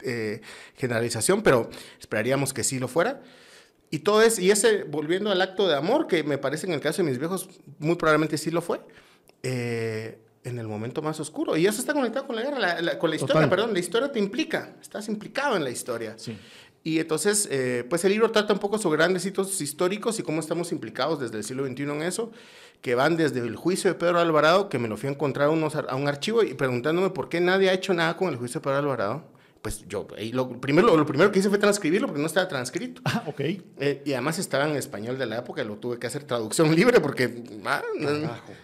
[0.00, 0.40] eh,
[0.76, 1.68] generalización, pero
[2.00, 3.20] esperaríamos que sí lo fuera.
[3.90, 6.80] Y todo es, y ese, volviendo al acto de amor, que me parece en el
[6.80, 7.46] caso de mis viejos,
[7.78, 8.80] muy probablemente sí lo fue.
[9.42, 10.18] Eh,
[10.48, 11.56] en el momento más oscuro.
[11.56, 13.72] Y eso está conectado con la guerra, con la historia, perdón.
[13.72, 16.14] La historia te implica, estás implicado en la historia.
[16.16, 16.36] Sí.
[16.84, 20.40] Y entonces, eh, pues el libro trata un poco sobre grandes hitos históricos y cómo
[20.40, 22.32] estamos implicados desde el siglo XXI en eso,
[22.80, 25.74] que van desde el juicio de Pedro Alvarado, que me lo fui a encontrar unos,
[25.74, 28.64] a un archivo y preguntándome por qué nadie ha hecho nada con el juicio de
[28.64, 32.46] Pedro Alvarado pues yo, lo, primero, lo primero que hice fue transcribirlo porque no estaba
[32.48, 33.02] transcrito.
[33.04, 33.40] Ah, ok.
[33.40, 37.00] Eh, y además estaba en español de la época, lo tuve que hacer traducción libre
[37.00, 37.44] porque...
[37.64, 37.82] Ah,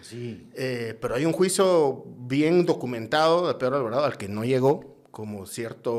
[0.01, 0.47] sí.
[0.53, 5.45] Eh, pero hay un juicio bien documentado de Pedro Alvarado al que no llegó como
[5.45, 5.97] cierto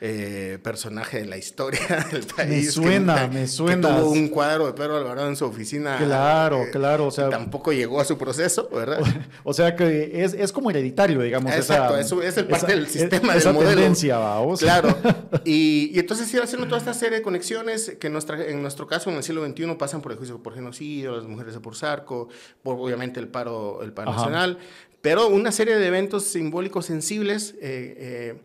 [0.00, 2.64] eh, personaje de la historia del país.
[2.64, 3.98] Me suena, me suena.
[3.98, 5.98] tuvo un cuadro de Pedro Alvarado en su oficina.
[5.98, 7.08] Claro, eh, claro.
[7.08, 9.00] O sea, tampoco llegó a su proceso, ¿verdad?
[9.44, 11.52] O, sea que es, es, como hereditario, digamos.
[11.52, 13.76] Exacto, eso es el parte del sistema, esa del modelo.
[13.76, 14.60] tendencia, vamos.
[14.60, 14.96] Claro.
[15.44, 18.86] Y, y, entonces ir haciendo toda esta serie de conexiones que en, nuestra, en nuestro
[18.86, 21.76] caso, en el siglo XXI, pasan por el juicio por genocidio, las mujeres de por
[21.76, 22.28] Sarco,
[22.62, 24.58] por obviamente el paro, el paro nacional,
[25.02, 28.40] pero una serie de eventos simbólicos sensibles eh,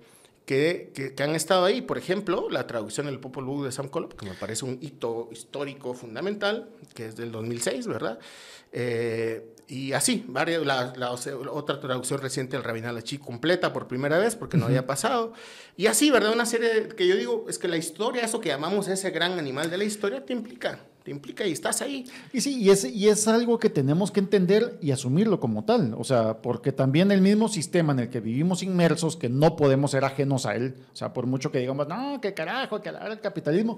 [0.49, 1.81] eh, que, que, han estado ahí.
[1.81, 5.29] Por ejemplo, la traducción del Popol Vuh de Sam Colop, que me parece un hito
[5.31, 8.19] histórico fundamental, que es del 2006, ¿verdad?
[8.71, 14.17] Eh, y así, varias, la, la, otra traducción reciente del Rabinal Achi completa por primera
[14.17, 15.33] vez, porque no había pasado.
[15.77, 16.33] Y así, ¿verdad?
[16.33, 19.69] Una serie que yo digo, es que la historia, eso que llamamos ese gran animal
[19.69, 20.79] de la historia, te implica
[21.11, 22.05] implica y estás ahí.
[22.33, 25.95] Y sí, y es, y es algo que tenemos que entender y asumirlo como tal,
[25.97, 29.91] o sea, porque también el mismo sistema en el que vivimos inmersos, que no podemos
[29.91, 33.07] ser ajenos a él, o sea, por mucho que digamos, no, qué carajo, que la
[33.07, 33.77] el capitalismo,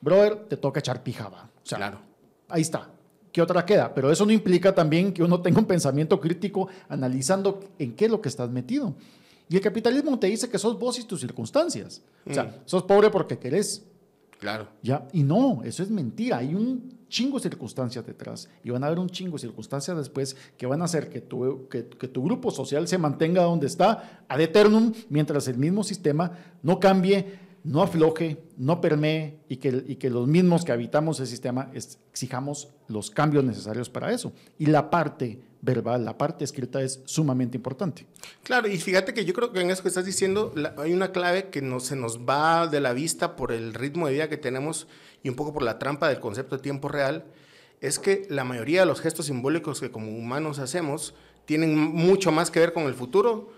[0.00, 1.50] brother, te toca echar pijaba.
[1.62, 2.00] O sea, claro.
[2.48, 2.90] ahí está.
[3.32, 3.94] ¿Qué otra queda?
[3.94, 8.10] Pero eso no implica también que uno tenga un pensamiento crítico analizando en qué es
[8.10, 8.94] lo que estás metido.
[9.48, 12.02] Y el capitalismo te dice que sos vos y tus circunstancias.
[12.28, 12.54] O sea, mm.
[12.64, 13.84] sos pobre porque querés,
[14.38, 14.68] Claro.
[14.82, 15.06] ¿Ya?
[15.12, 16.38] Y no, eso es mentira.
[16.38, 20.36] Hay un chingo de circunstancias detrás y van a haber un chingo de circunstancias después
[20.56, 24.40] que van a hacer que tu, que, tu grupo social se mantenga donde está ad
[24.40, 30.10] eternum mientras el mismo sistema no cambie no afloje, no permee y que, y que
[30.10, 34.32] los mismos que habitamos el sistema exijamos los cambios necesarios para eso.
[34.58, 38.06] Y la parte verbal, la parte escrita es sumamente importante.
[38.42, 41.48] Claro, y fíjate que yo creo que en eso que estás diciendo hay una clave
[41.50, 44.86] que no, se nos va de la vista por el ritmo de vida que tenemos
[45.22, 47.24] y un poco por la trampa del concepto de tiempo real,
[47.80, 52.50] es que la mayoría de los gestos simbólicos que como humanos hacemos tienen mucho más
[52.50, 53.52] que ver con el futuro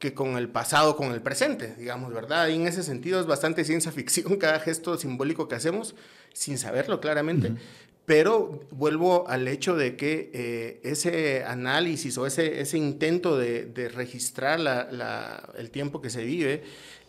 [0.00, 2.48] que con el pasado, con el presente, digamos, ¿verdad?
[2.48, 5.94] Y en ese sentido es bastante ciencia ficción cada gesto simbólico que hacemos,
[6.32, 7.52] sin saberlo claramente.
[8.06, 14.58] Pero vuelvo al hecho de que eh, ese análisis o ese, ese intento de, registrar
[14.58, 16.62] la, el tiempo que se vive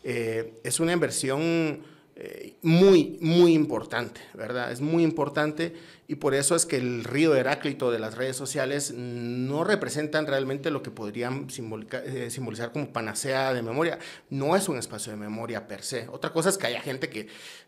[0.04, 1.82] eh, es una inversión
[2.16, 4.72] eh, muy, muy importante, ¿verdad?
[4.72, 5.74] Es muy importante
[6.08, 10.72] y por eso es que el río Heráclito de las redes sociales no representan realmente
[10.72, 13.98] lo que podrían eh, simbolizar como panacea de memoria.
[14.30, 16.10] No es un espacio de memoria per se.
[16.10, 17.28] Otra cosa es que haya gente que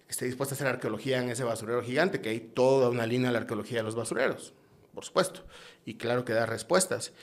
[0.09, 3.33] esté dispuesta a hacer arqueología en ese basurero gigante, que hay toda una línea de
[3.33, 4.53] la arqueología de los basureros,
[4.93, 5.45] por supuesto,
[5.85, 7.13] y claro que da respuestas.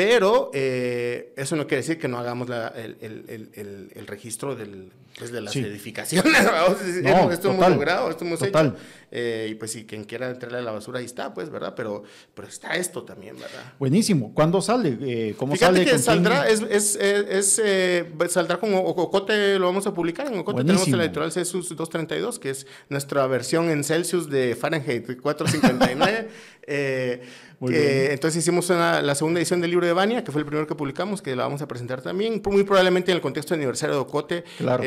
[0.00, 4.90] Pero eh, eso no quiere decir que no hagamos el, el, el, el, registro del,
[5.18, 6.32] pues de las edificaciones.
[7.30, 8.76] esto hemos logrado, esto hemos hecho.
[9.10, 11.74] Eh, y pues si quien quiera entrarle a la basura ahí está, pues, ¿verdad?
[11.76, 13.74] Pero, pero está esto también, ¿verdad?
[13.78, 14.32] Buenísimo.
[14.32, 14.96] ¿Cuándo sale?
[15.02, 15.90] Eh, ¿Cómo Fíjate sale?
[15.90, 20.28] que saldrá, es, es, es, eh, saldrá con Ocote, lo vamos a publicar.
[20.28, 25.20] En Ocote tenemos el editorial Celsius 232, que es nuestra versión en Celsius de Fahrenheit
[25.20, 26.30] 459.
[27.68, 30.74] eh, entonces hicimos la segunda edición del libro de Bania, que fue el primero que
[30.74, 34.00] publicamos, que la vamos a presentar también, muy probablemente en el contexto del aniversario de
[34.00, 34.44] Ocote,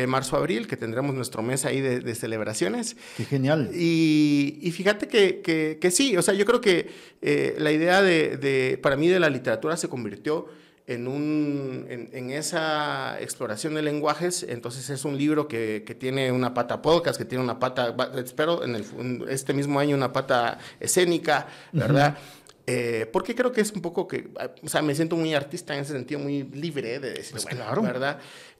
[0.07, 2.95] marzo-abril, que tendremos nuestro mes ahí de, celebraciones.
[3.17, 3.69] Qué genial.
[3.73, 5.41] Y, fíjate que,
[5.79, 6.89] que, sí, o sea, yo creo que
[7.21, 10.47] eh, la idea de, para mí, de la literatura se convirtió
[10.88, 14.43] en, un, en, esa exploración de lenguajes.
[14.43, 18.63] Entonces es un libro que, que, tiene una pata podcast, que tiene una pata, espero
[18.63, 22.17] en, el, este mismo año una pata escénica, ¿verdad?
[22.65, 24.30] Eh, porque creo que es un poco que,
[24.63, 27.82] o sea, me siento muy artista en ese sentido, muy libre de decir, pues claro.
[27.82, 28.19] ¿verdad?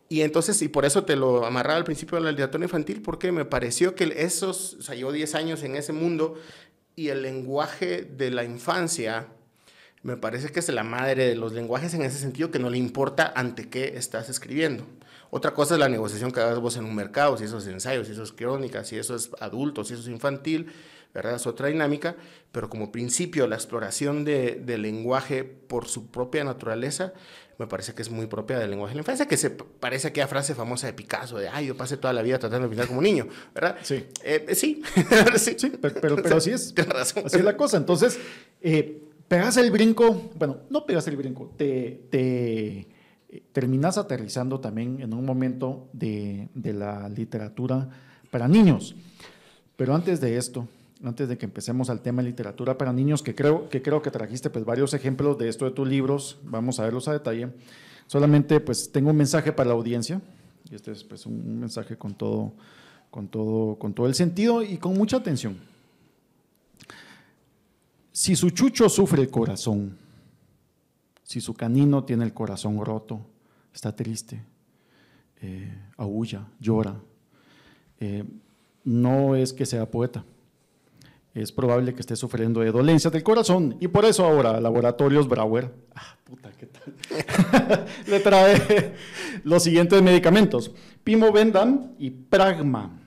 [0.10, 3.32] Y entonces, y por eso te lo amarraba al principio de la literatura infantil, porque
[3.32, 6.36] me pareció que esos, o sea, yo 10 años en ese mundo
[6.96, 9.28] y el lenguaje de la infancia,
[10.04, 12.78] me parece que es la madre de los lenguajes en ese sentido que no le
[12.78, 14.86] importa ante qué estás escribiendo.
[15.30, 18.06] Otra cosa es la negociación que hagas vos en un mercado, si eso es ensayos,
[18.06, 20.72] si eso es crónica, si eso es adulto, si eso es infantil,
[21.14, 21.36] ¿verdad?
[21.36, 22.16] Es otra dinámica,
[22.52, 27.14] pero como principio la exploración del de lenguaje por su propia naturaleza
[27.58, 30.10] me parece que es muy propia del lenguaje de la infancia, que se parece a
[30.10, 32.88] aquella frase famosa de Picasso, de, ay, yo pasé toda la vida tratando de pintar
[32.88, 33.78] como niño, ¿verdad?
[33.84, 33.96] Sí.
[34.24, 34.82] Eh, eh, sí.
[35.38, 35.72] sí.
[35.82, 36.74] pero, pero, así es.
[36.88, 37.24] razón.
[37.26, 37.78] Así es la cosa.
[37.78, 38.20] Entonces,
[38.62, 42.88] eh, pegas el brinco, bueno, no pegas el brinco, te, te
[43.52, 47.90] terminas aterrizando también en un momento de, de la literatura
[48.32, 48.96] para niños.
[49.76, 50.68] Pero antes de esto,
[51.04, 54.10] antes de que empecemos al tema de literatura para niños, que creo que, creo que
[54.10, 57.50] trajiste pues, varios ejemplos de esto de tus libros, vamos a verlos a detalle.
[58.08, 60.22] Solamente pues tengo un mensaje para la audiencia,
[60.70, 62.54] y este es pues un mensaje con todo,
[63.10, 65.58] con todo, con todo el sentido y con mucha atención.
[68.12, 69.98] Si su chucho sufre el corazón,
[71.24, 73.20] si su canino tiene el corazón roto,
[73.74, 74.42] está triste,
[75.42, 76.96] eh, aúlla, llora,
[78.00, 78.24] eh,
[78.86, 80.24] no es que sea poeta,
[81.34, 85.72] es probable que esté sufriendo de dolencias del corazón y por eso ahora Laboratorios Brauer,
[85.96, 87.86] ah, puta, ¿qué tal?
[88.08, 88.94] le trae
[89.44, 90.72] los siguientes medicamentos,
[91.04, 93.00] Pimovendam y Pragma.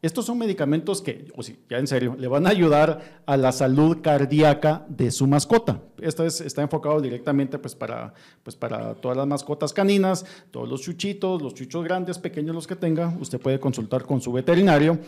[0.00, 3.50] Estos son medicamentos que, o sí, ya en serio, le van a ayudar a la
[3.50, 5.82] salud cardíaca de su mascota.
[6.00, 8.14] Esto está enfocado directamente pues, para,
[8.44, 12.76] pues, para todas las mascotas caninas, todos los chuchitos, los chuchos grandes, pequeños, los que
[12.76, 13.12] tenga.
[13.18, 15.00] Usted puede consultar con su veterinario.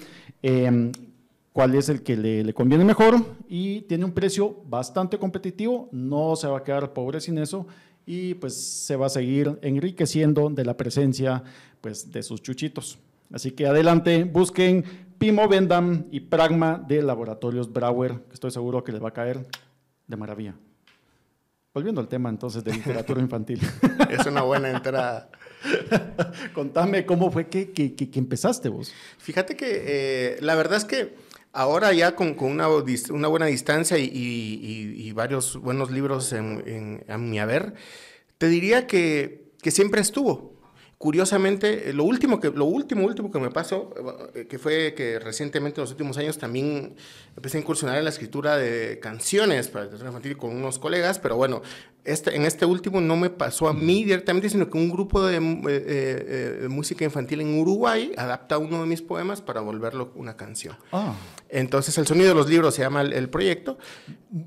[0.43, 0.91] Eh,
[1.53, 6.47] cuál es el que le, conviene mejor y tiene un precio bastante competitivo, no se
[6.47, 7.67] va a quedar pobre sin eso
[8.07, 11.43] y pues se va a seguir enriqueciendo de la presencia
[11.81, 12.99] pues de sus chuchitos.
[13.33, 14.85] Así que adelante, busquen
[15.19, 19.47] Pimo Vendam y Pragma de Laboratorios Brauer, que estoy seguro que les va a caer
[20.07, 20.55] de maravilla.
[21.73, 23.61] Volviendo al tema entonces de literatura infantil.
[24.11, 25.31] Es una buena entrada.
[26.53, 28.93] Contame cómo fue que, que, empezaste vos.
[29.19, 31.15] Fíjate que eh, la verdad es que
[31.53, 37.75] Ahora ya con, una, buena distancia y, varios buenos libros en, a mi haber,
[38.39, 40.61] te diría que, que siempre estuvo.
[41.01, 43.95] Curiosamente, lo último que lo último último que me pasó,
[44.35, 46.95] eh, que fue que recientemente en los últimos años también
[47.35, 51.37] empecé a incursionar en la escritura de canciones para el infantil con unos colegas, pero
[51.37, 51.63] bueno,
[52.05, 55.37] este, en este último no me pasó a mí directamente, sino que un grupo de
[55.37, 60.77] eh, eh, música infantil en Uruguay adapta uno de mis poemas para volverlo una canción.
[60.93, 61.15] Ah.
[61.49, 63.77] Entonces, El sonido de los libros se llama el, proyecto.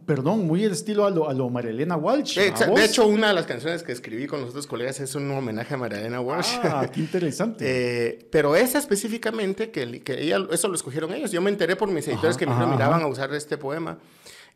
[0.06, 2.38] Perdón, muy el estilo a lo, a lo Marilena Walsh.
[2.38, 5.74] de hecho, una de las canciones que escribí con los otros colegas es un homenaje
[5.74, 6.56] a Marilena Walsh.
[6.64, 7.64] Ah, qué interesante.
[7.84, 11.32] Eh, pero esa específicamente, que, que ella, eso lo escogieron ellos.
[11.32, 13.98] Yo me enteré por mis editores que me miraban a usar este poema.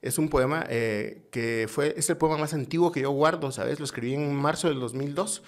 [0.02, 3.80] Es un poema eh, que fue, es el poema más antiguo que yo guardo, ¿sabes?
[3.80, 5.42] Lo escribí en marzo del 2002.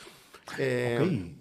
[0.58, 1.34] Eh,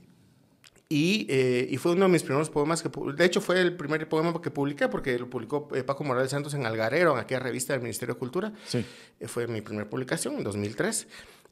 [0.91, 4.09] y, eh, y, fue uno de mis primeros poemas que, de hecho, fue el primer
[4.09, 7.83] poema que publiqué porque lo publicó Paco Morales Santos en Algarero, en aquella revista del
[7.83, 8.53] Ministerio de Cultura.
[8.67, 8.85] Sí.
[9.27, 11.07] fue mi primera publicación en 2003.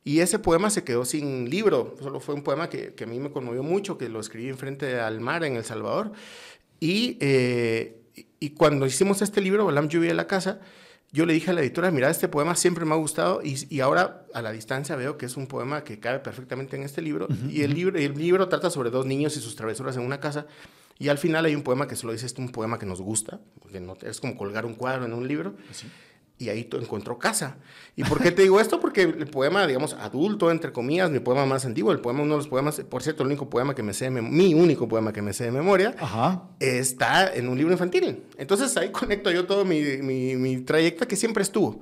[0.05, 3.19] Y ese poema se quedó sin libro, solo fue un poema que, que, a mí
[3.19, 6.13] me conmovió mucho, que lo escribí enfrente al mar en El Salvador.
[6.79, 8.03] Y, eh,
[8.39, 10.61] y cuando hicimos este libro, Balam Lluvia de la Casa,
[11.17, 13.81] yo le dije a la editora, mira, este poema siempre me ha gustado y, y,
[13.81, 17.27] ahora a la distancia veo que es un poema que cabe perfectamente en este libro.
[17.49, 20.47] y el libro, el libro trata sobre dos niños y sus travesuras en una casa.
[20.99, 22.85] Y al final hay un poema que se lo dice, este es un poema que
[22.85, 25.55] nos gusta, porque no, es como colgar un cuadro en un libro.
[25.73, 25.87] ¿Sí?
[26.39, 27.57] Y ahí encontró casa.
[27.95, 28.79] ¿Y por qué te digo esto?
[28.79, 32.39] Porque el poema, digamos, adulto, entre comillas, mi poema más antiguo, el poema, uno de
[32.39, 35.33] los poemas, por cierto, el único poema que me sé, mi único poema que me
[35.33, 35.97] sé de memoria,
[36.61, 38.25] está en un libro infantil.
[38.37, 41.81] Entonces ahí conecto yo todo mi, mi, mi trayecto que siempre estuvo.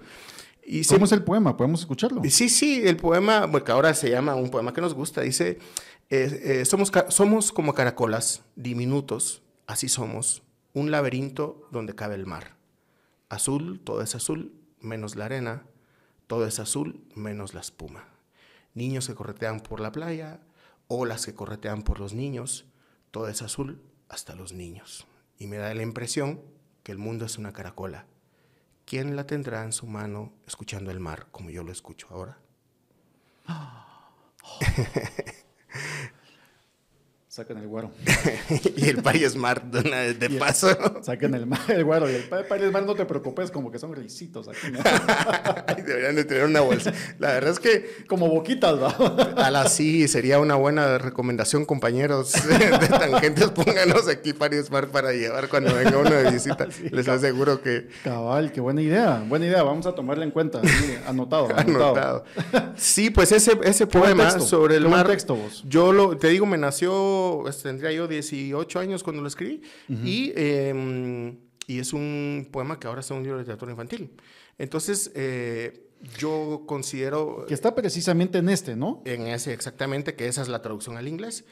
[0.66, 1.56] Y ¿Cómo es el poema?
[1.56, 2.22] ¿Podemos escucharlo?
[2.30, 5.58] Sí, sí, el poema, porque ahora se llama un poema que nos gusta, dice,
[6.10, 10.42] eh, eh, somos, somos como caracolas, diminutos, así somos,
[10.72, 12.53] un laberinto donde cabe el mar
[13.34, 15.66] Azul, todo es azul, menos la arena,
[16.26, 18.08] todo es azul, menos la espuma.
[18.74, 20.40] Niños que corretean por la playa,
[20.88, 22.66] olas que corretean por los niños,
[23.10, 25.06] todo es azul, hasta los niños.
[25.38, 26.42] Y me da la impresión
[26.82, 28.06] que el mundo es una caracola.
[28.84, 32.38] ¿Quién la tendrá en su mano escuchando el mar como yo lo escucho ahora?
[37.34, 37.90] Sacan el guaro.
[38.76, 40.68] y el Pari Smart de, de paso.
[41.02, 42.08] Saquen el, el, guaro.
[42.08, 44.70] Y el Pari Smart, no te preocupes, como que son risitos aquí.
[45.84, 46.92] Deberían de tener una bolsa.
[47.18, 48.04] La verdad es que.
[48.06, 48.90] Como boquitas, ¿va?
[49.36, 53.50] A la sí, sería una buena recomendación, compañeros de tangentes.
[53.50, 56.68] Pónganos aquí Pari Smart para llevar cuando venga uno de visita.
[56.92, 57.88] Les aseguro que.
[58.04, 59.24] Cabal, qué buena idea.
[59.28, 59.64] Buena idea.
[59.64, 60.62] Vamos a tomarla en cuenta.
[61.04, 62.24] anotado, anotado.
[62.76, 65.08] Sí, pues ese, ese poema sobre el mar.
[65.08, 65.64] texto vos?
[65.66, 70.32] Yo lo, te digo, me nació pues, tendría yo 18 años cuando lo escribí, y,
[70.36, 74.10] em, y es un poema que ahora es un libro de literatura infantil.
[74.58, 77.44] Entonces, eh, yo considero...
[77.46, 79.02] Que está precisamente en este, ¿no?
[79.04, 81.44] En ese, exactamente, que esa es la traducción al inglés.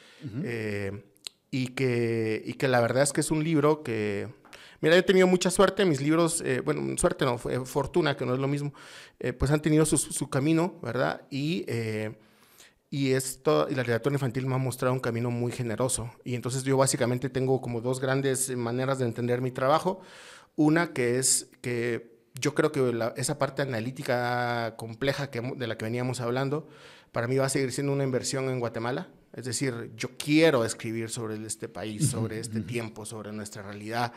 [0.45, 1.05] Eh,
[1.51, 4.29] y, que, y que la verdad es que es un libro que...
[4.81, 8.35] Mira, he tenido mucha suerte, mis libros, eh, bueno, suerte no, fue fortuna, que no
[8.35, 8.75] es lo mismo,
[9.39, 11.23] pues han tenido su, su camino, ¿verdad?
[11.31, 11.65] Y
[12.93, 16.13] y, esto, y la literatura infantil me ha mostrado un camino muy generoso.
[16.25, 20.03] Y entonces yo básicamente tengo como dos grandes maneras de entender mi trabajo.
[20.57, 25.87] Una que es que yo creo que esa parte analítica compleja que, de la que
[25.87, 26.69] veníamos hablando,
[27.13, 29.09] para mí va a seguir siendo una inversión en Guatemala.
[29.33, 34.13] Es decir, yo quiero escribir sobre este país, sobre este tiempo, sobre nuestra realidad.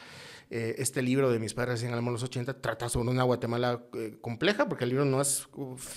[0.50, 4.68] Eh, este libro de mis padres en los 80 trata sobre una Guatemala eh, compleja,
[4.68, 5.48] porque el libro no es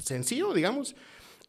[0.05, 0.95] sencillo, digamos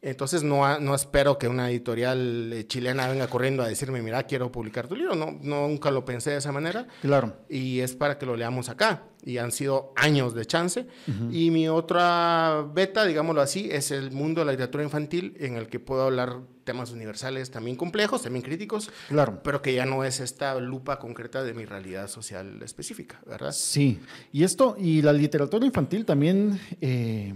[0.02, 4.50] entonces no, no espero que una editorial eh, chilena venga corriendo a decirme, mira, quiero
[4.50, 5.14] publicar tu libro.
[5.14, 6.86] No, nunca lo pensé de esa manera.
[7.02, 7.36] Claro.
[7.50, 9.04] Y es para que lo leamos acá.
[9.22, 10.86] Y han sido años de chance.
[11.30, 15.68] Y mi otra beta, digámoslo así, es el mundo de la literatura infantil en el
[15.68, 18.90] que puedo hablar temas universales también complejos, también críticos.
[19.08, 19.42] Claro.
[19.42, 23.52] Pero que ya no es esta lupa concreta de mi realidad social específica, ¿verdad?
[23.52, 24.00] Sí.
[24.32, 27.34] Y esto, y la literatura infantil también eh,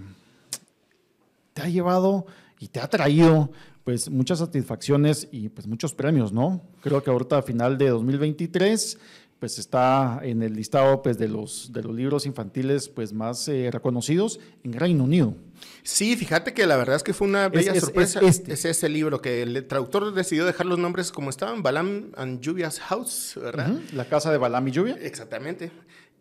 [1.53, 2.25] te ha llevado
[2.65, 3.51] y te ha traído
[3.85, 6.62] pues muchas satisfacciones y pues muchos premios, ¿no?
[6.81, 8.99] Creo que ahorita a final de 2023
[9.39, 13.69] pues está en el listado pues de los, de los libros infantiles pues más eh,
[13.71, 15.35] reconocidos en Reino Unido.
[15.83, 18.21] Sí, fíjate que la verdad es que fue una bella sorpresa.
[18.21, 18.55] Es, este.
[18.55, 22.81] es, ese libro que el traductor decidió dejar los nombres como estaban, Balam and Lluvia's
[22.81, 23.79] House, ¿verdad?
[23.93, 24.97] La casa de Balam y Lluvia.
[25.03, 25.71] Exactamente.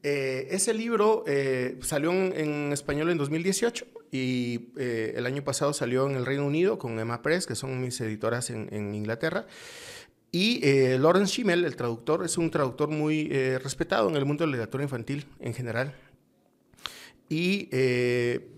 [0.06, 6.10] Eh, ese libro eh, salió en, español en 2018 y eh, el año pasado salió
[6.10, 9.48] en el Reino Unido con Emma Press, que son mis editoras en, Inglaterra.
[10.32, 10.62] Y
[10.98, 13.30] Lawrence Schimmel, el traductor, es un traductor muy
[13.60, 15.96] respetado en el mundo de la literatura infantil en general.
[17.30, 17.68] Y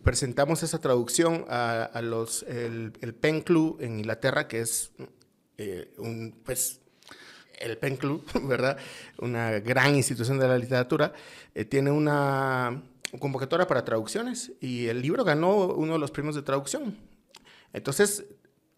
[0.01, 4.93] presentamos esa traducción a, los, el, el, Pen Club en Inglaterra, que es
[5.97, 6.79] un, pues,
[7.59, 8.77] el Pen Club, ¿verdad?
[9.19, 11.13] Una gran institución de la literatura,
[11.53, 12.81] eh, tiene una
[13.19, 16.97] convocatoria para traducciones y el libro ganó uno de los premios de traducción.
[17.73, 18.25] Entonces,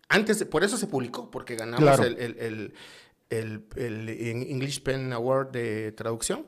[0.09, 2.73] antes, por eso se publicó, porque ganamos el, el,
[3.29, 6.45] el, el, English Pen Award de traducción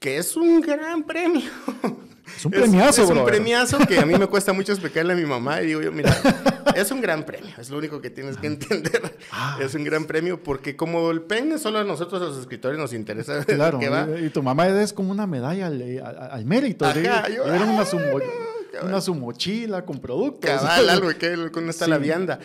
[0.00, 1.50] que es un gran premio.
[2.36, 5.16] Es un premiazo, Es, es un premiazo que a mí me cuesta mucho explicarle a
[5.16, 6.16] mi mamá y digo yo, mira,
[6.74, 9.18] es un gran premio, es lo único que tienes que entender.
[9.30, 9.58] Ah.
[9.60, 13.44] Es un gran premio porque como el pen solo a nosotros los escritores nos interesa.
[13.44, 13.78] Claro,
[14.18, 16.86] y tu mamá es como una medalla al, al, mérito.
[16.86, 17.84] Ajá, yo, era una
[18.82, 20.50] una su mochila con productos.
[20.50, 22.38] Cabal, algo que con está la vianda.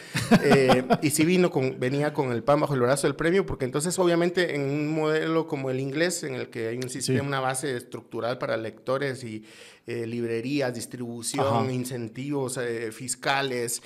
[0.43, 3.65] Eh, y sí vino con, venía con el pan bajo el brazo del premio, porque
[3.65, 7.39] entonces obviamente en un modelo como el inglés, en el que hay un sistema, una
[7.39, 9.45] base estructural para lectores y
[9.87, 13.81] eh, librerías, distribución, incentivos eh, fiscales,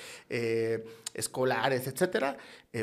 [1.12, 2.36] escolares, etcétera,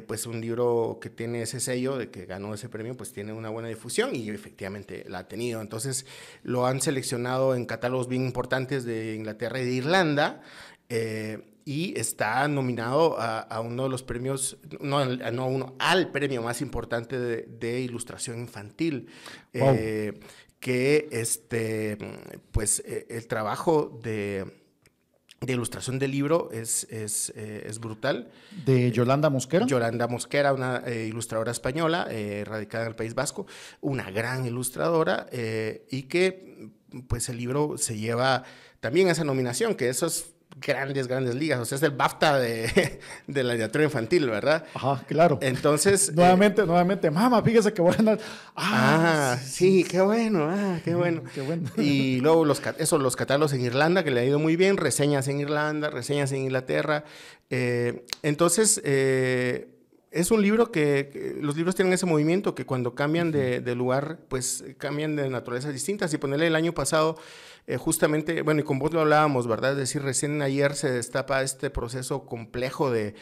[0.05, 3.49] pues un libro que tiene ese sello de que ganó ese premio, pues tiene una
[3.49, 5.61] buena difusión y efectivamente la ha tenido.
[5.61, 6.05] Entonces
[6.43, 10.41] lo han seleccionado en catálogos bien importantes de Inglaterra y de Irlanda.
[10.89, 16.61] Eh, y está nominado a, uno de los premios, no, no uno, al premio más
[16.61, 19.09] importante de, ilustración infantil.
[19.51, 20.17] Eh,
[20.61, 21.97] que este,
[22.51, 24.45] pues eh, el trabajo de,
[25.39, 28.29] de ilustración del libro es, es, es, brutal.
[28.65, 29.65] ¿De Yolanda Mosquera?
[29.65, 32.07] Yolanda Mosquera, una ilustradora española,
[32.43, 33.45] radicada en el País Vasco,
[33.81, 35.27] una gran ilustradora
[35.91, 36.71] y que
[37.07, 38.43] pues el libro se lleva
[38.79, 41.59] también esa nominación, que eso es grandes, grandes ligas.
[41.59, 44.65] O sea, es el BAFTA de, de la literatura infantil, ¿verdad?
[44.73, 45.39] Ajá, claro.
[45.41, 46.13] Entonces.
[46.13, 48.17] nuevamente, eh, nuevamente, mamá, fíjese que bueno.
[48.55, 51.23] Ah, ah sí, qué bueno, ah, qué bueno.
[51.33, 51.69] qué bueno.
[51.77, 55.27] Y luego los, eso, los catálogos en Irlanda, que le ha ido muy bien, reseñas
[55.27, 57.03] en Irlanda, reseñas en Inglaterra.
[57.49, 59.76] Eh, entonces, eh,
[60.11, 64.19] es un libro que, los libros tienen ese movimiento que cuando cambian de, de, lugar,
[64.29, 66.13] pues cambian de naturalezas distintas.
[66.13, 67.17] Y ponerle el año pasado
[67.67, 69.73] eh, justamente, bueno, y con vos lo hablábamos, ¿verdad?
[69.73, 73.13] Es decir, recién ayer se destapa este proceso complejo de,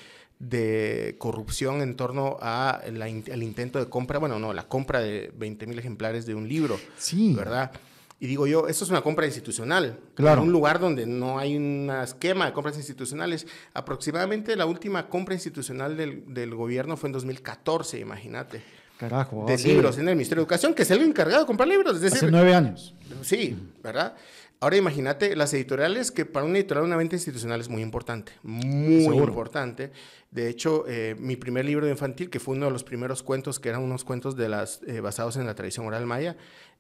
[1.18, 5.80] corrupción en torno a el intento de compra, bueno, no, la compra de 20 mil
[5.80, 7.34] ejemplares de un libro, sí.
[7.36, 7.72] ¿verdad?
[8.20, 10.00] Y digo yo, esto es una compra institucional.
[10.14, 10.42] Claro.
[10.42, 13.46] En un lugar donde no hay un esquema de compras institucionales.
[13.74, 18.64] Aproximadamente la última compra institucional del, del gobierno fue en 2014, imagínate.
[18.98, 19.46] Carajo.
[19.46, 21.96] De libros en el Ministerio de Educación, que es el encargado de comprar libros.
[21.96, 22.96] Es decir, Hace nueve años.
[23.22, 24.16] Sí, ¿verdad?
[24.62, 29.04] Ahora imagínate las editoriales, que para una editorial una venta institucional es muy importante, muy
[29.18, 29.92] importante.
[30.32, 33.60] De hecho, eh, mi primer libro de infantil, que fue uno de los primeros cuentos,
[33.60, 36.38] que eran unos cuentos de las, eh, basados en la tradición oral maya,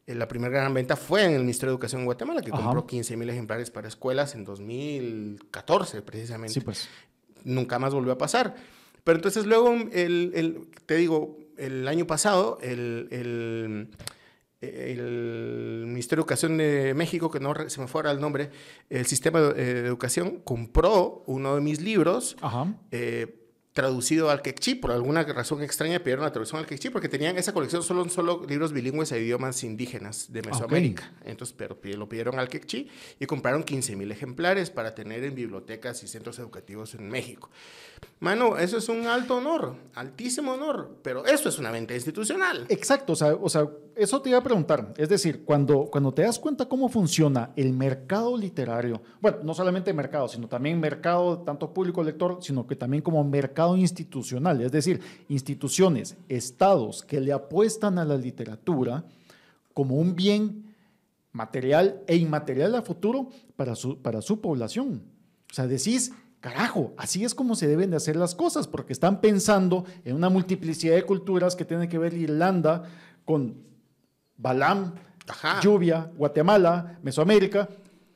[0.08, 3.18] la primera gran venta fue en el Ministerio de Educación en Guatemala, que compró 15
[3.18, 6.54] mil ejemplares para escuelas en 2014, precisamente.
[6.54, 6.88] Sí, pues.
[7.44, 8.56] Nunca más volvió a pasar.
[9.04, 13.90] Pero entonces luego, el, el, te digo, el año pasado, el, el,
[14.62, 18.50] el, Ministerio de Educación de México, que no se me fuera el nombre,
[18.90, 22.36] el Sistema de, Educación compró uno de mis libros.
[22.92, 23.45] Eh,
[23.76, 27.54] traducido al quechí, por alguna razón extraña pidieron la traducción al quechí, porque tenían esa
[27.54, 31.12] colección solo, solo libros bilingües e idiomas indígenas de Mesoamérica.
[31.26, 32.88] Entonces, pero lo pidieron al quechí
[33.20, 37.50] y compraron 15 mil ejemplares para tener en bibliotecas y centros educativos en México.
[38.20, 42.66] Mano, eso es un alto honor, altísimo honor, pero eso es una venta institucional.
[42.70, 44.94] Exacto, o sea, o sea eso te iba a preguntar.
[44.98, 49.94] Es decir, cuando, cuando te das cuenta cómo funciona el mercado literario, bueno, no solamente
[49.94, 55.02] mercado, sino también mercado tanto público lector, sino que también como mercado institucional, es decir,
[55.30, 59.06] instituciones, estados que le apuestan a la literatura
[59.74, 60.76] como un bien
[61.32, 65.04] material e inmaterial a futuro para su, para su población.
[65.52, 66.12] O sea, decís,
[66.46, 70.30] Carajo, así es como se deben de hacer las cosas, porque están pensando en una
[70.30, 72.84] multiplicidad de culturas que tienen que ver Irlanda
[73.26, 73.64] con
[74.38, 74.94] Balam,
[75.64, 77.68] Lluvia, Guatemala, Mesoamérica,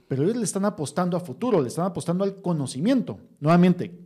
[0.07, 3.19] pero ellos le están apostando a futuro, le están apostando al conocimiento.
[3.39, 3.99] Nuevamente,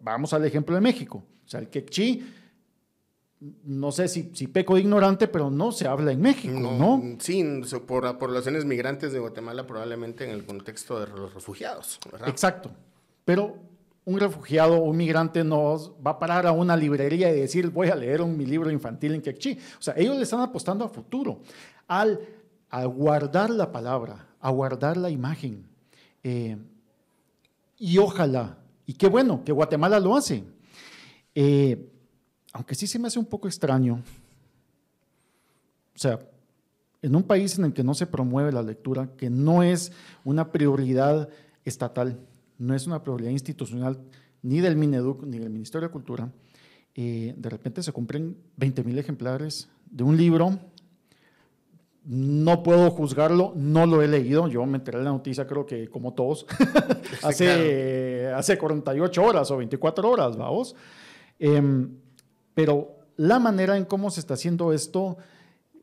[0.00, 1.22] vamos al ejemplo de México.
[1.44, 2.28] O sea, el quechí,
[3.38, 7.00] no sé si, si peco de ignorante, pero no se habla en México, ¿no?
[7.20, 7.44] Sí,
[7.86, 12.00] por poblaciones migrantes de Guatemala, probablemente en el contexto de los refugiados.
[12.26, 12.72] Exacto.
[13.30, 13.56] Pero
[14.06, 17.94] un refugiado un migrante no va a parar a una librería y decir, voy a
[17.94, 19.56] leer un, mi libro infantil en quechí.
[19.78, 21.40] O sea, ellos le están apostando a futuro,
[21.86, 22.18] al,
[22.70, 25.64] a guardar la palabra, a guardar la imagen.
[26.24, 26.58] Eh,
[27.78, 30.42] y ojalá, y qué bueno que Guatemala lo hace.
[31.32, 31.88] Eh,
[32.52, 34.02] aunque sí se me hace un poco extraño,
[35.94, 36.18] o sea,
[37.00, 39.92] en un país en el que no se promueve la lectura, que no es
[40.24, 41.28] una prioridad
[41.64, 42.18] estatal,
[42.60, 43.98] no es una probabilidad institucional
[44.42, 46.30] ni del Mineduc ni del Ministerio de Cultura,
[46.94, 50.58] eh, de repente se compren 20 mil ejemplares de un libro.
[52.04, 54.48] No puedo juzgarlo, no lo he leído.
[54.48, 56.46] Yo me enteré de la noticia, creo que como todos,
[57.22, 60.74] hace, hace 48 horas o 24 horas, vamos.
[61.38, 61.90] Em,
[62.54, 65.18] pero la manera en cómo se está haciendo esto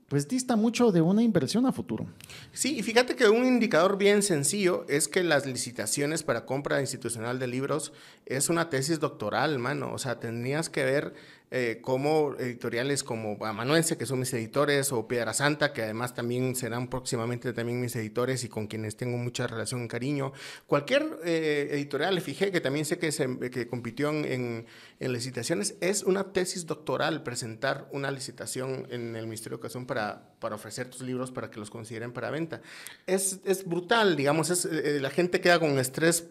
[0.08, 2.06] pues dista mucho de una inversión a futuro.
[2.54, 7.40] Sí, y fíjate que un indicador bien sencillo es que las licitaciones para compra institucional
[7.40, 7.92] de libros
[8.26, 9.92] es una tesis doctoral, mano.
[9.92, 11.14] O sea, tendrías que ver
[11.50, 16.58] eh, como editoriales como Amanuense, que son mis editores, o Piedra Santa, que además también
[16.58, 20.34] serán próximamente también mis editores y con quienes tengo mucha relación y cariño.
[20.66, 23.28] Cualquier eh, editorial, fijé que también sé que, se,
[23.70, 24.66] compitió en,
[25.00, 30.28] en, licitaciones, es una tesis doctoral presentar una licitación en el Ministerio de Educación para,
[30.40, 32.62] para ofrecer tus libros para que los consideren para venta.
[33.06, 36.28] Es, es brutal, digamos, es, eh, la gente queda con estrés,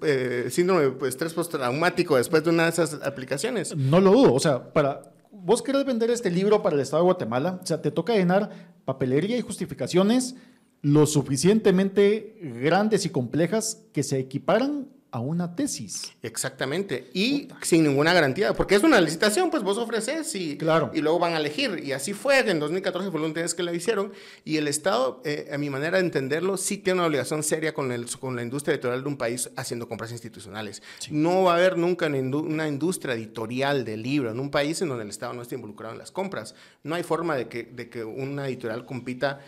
[0.51, 3.75] síndrome de pues, estrés postraumático después de una de esas aplicaciones.
[3.75, 5.06] No lo dudo, o sea, para
[5.47, 8.74] vos querés vender este libro para el Estado de Guatemala, o sea, te toca llenar
[8.84, 10.34] papelería y justificaciones
[10.82, 16.13] lo suficientemente grandes y complejas que se equiparan a una tesis.
[16.23, 17.11] Exactamente.
[17.15, 20.91] Y sin ninguna garantía, porque es una licitación, pues vos ofreces y, claro.
[20.93, 21.83] y luego van a elegir.
[21.83, 24.13] Y así fue, en 2014 fue la última vez que lo hicieron.
[24.45, 27.93] Y el Estado, eh, a mi manera de entenderlo, sí tiene una obligación seria con,
[27.93, 30.83] el, con la industria editorial de un país haciendo compras institucionales.
[31.11, 35.05] No va a haber nunca una industria editorial de libro en un país en donde
[35.05, 36.55] el Estado no esté involucrado en las compras.
[36.83, 39.41] No hay forma de que, de que una editorial compita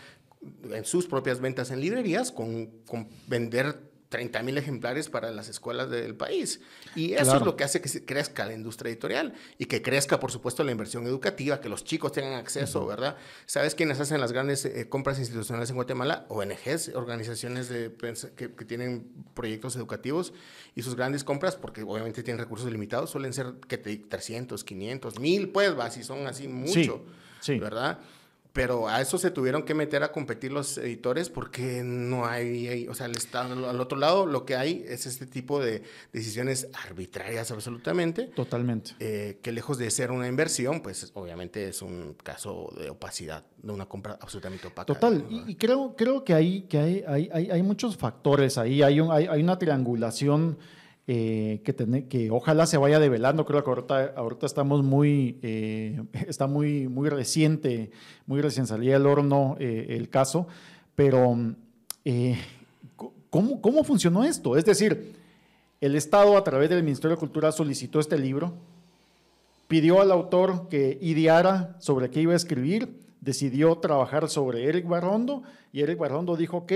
[0.71, 5.89] en sus propias ventas en librerías con, con vender 30 mil ejemplares para las escuelas
[5.89, 6.59] del país.
[6.95, 10.31] Y eso es lo que hace que crezca la industria editorial y que crezca, por
[10.31, 13.17] supuesto, la inversión educativa, que los chicos tengan acceso, ¿verdad?
[13.45, 16.25] ¿Sabes quiénes hacen las grandes eh, compras institucionales en Guatemala?
[16.29, 17.93] ONGs, organizaciones de,
[18.35, 20.33] que, que, tienen proyectos educativos
[20.75, 25.19] y sus grandes compras, porque obviamente tienen recursos limitados, suelen ser que te 300, 500,
[25.19, 27.05] 1000, pues, va, si son así mucho,
[27.41, 27.59] sí.
[27.59, 27.99] ¿verdad?
[28.53, 32.95] Pero a eso se tuvieron que meter a competir los editores porque no hay, o
[32.95, 37.51] sea, al, estado, al otro lado lo que hay es este tipo de decisiones arbitrarias
[37.51, 38.23] absolutamente.
[38.25, 38.91] Totalmente.
[38.99, 43.71] Eh, que lejos de ser una inversión, pues obviamente es un caso de opacidad, de
[43.71, 44.93] una compra absolutamente opaca.
[44.93, 48.99] Total, y, creo, creo que, hay, que hay, hay, hay, hay muchos factores ahí, hay,
[48.99, 50.57] un, hay, hay una triangulación
[51.11, 51.61] eh,
[52.07, 53.43] que, ojalá se vaya develando.
[53.43, 57.89] Creo que ahorita, ahorita estamos muy, eh, está muy, muy reciente,
[58.27, 60.45] muy recién salía del horno eh, el caso,
[60.93, 61.35] pero
[63.31, 64.55] ¿cómo, ¿cómo funcionó esto?
[64.55, 65.15] Es decir,
[65.81, 68.53] el Estado a través del Ministerio de Cultura solicitó este libro,
[69.67, 72.87] pidió al autor que ideara sobre qué iba a escribir,
[73.21, 76.71] decidió trabajar sobre Eric Barrondo y Eric Barrondo dijo ok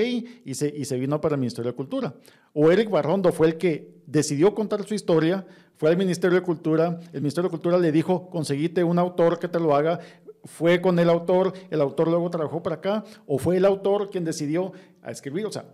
[0.46, 2.14] y se, y se vino para el Ministerio de Cultura.
[2.54, 7.00] O Eric Barrondo fue el que decidió contar su historia, fue al Ministerio de Cultura,
[7.14, 10.00] el Ministerio de Cultura le dijo conseguite un autor que te lo haga,
[10.44, 14.26] fue con el autor, el autor luego trabajó para acá, o fue el autor quien
[14.26, 15.46] decidió a escribir.
[15.46, 15.66] O sea,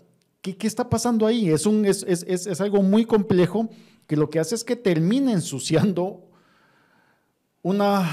[0.41, 1.49] ¿qué, qué está pasando ahí?
[1.49, 3.69] Es, un, es, es, es algo muy complejo
[4.05, 6.29] que lo que hace es que termina ensuciando
[7.61, 8.07] una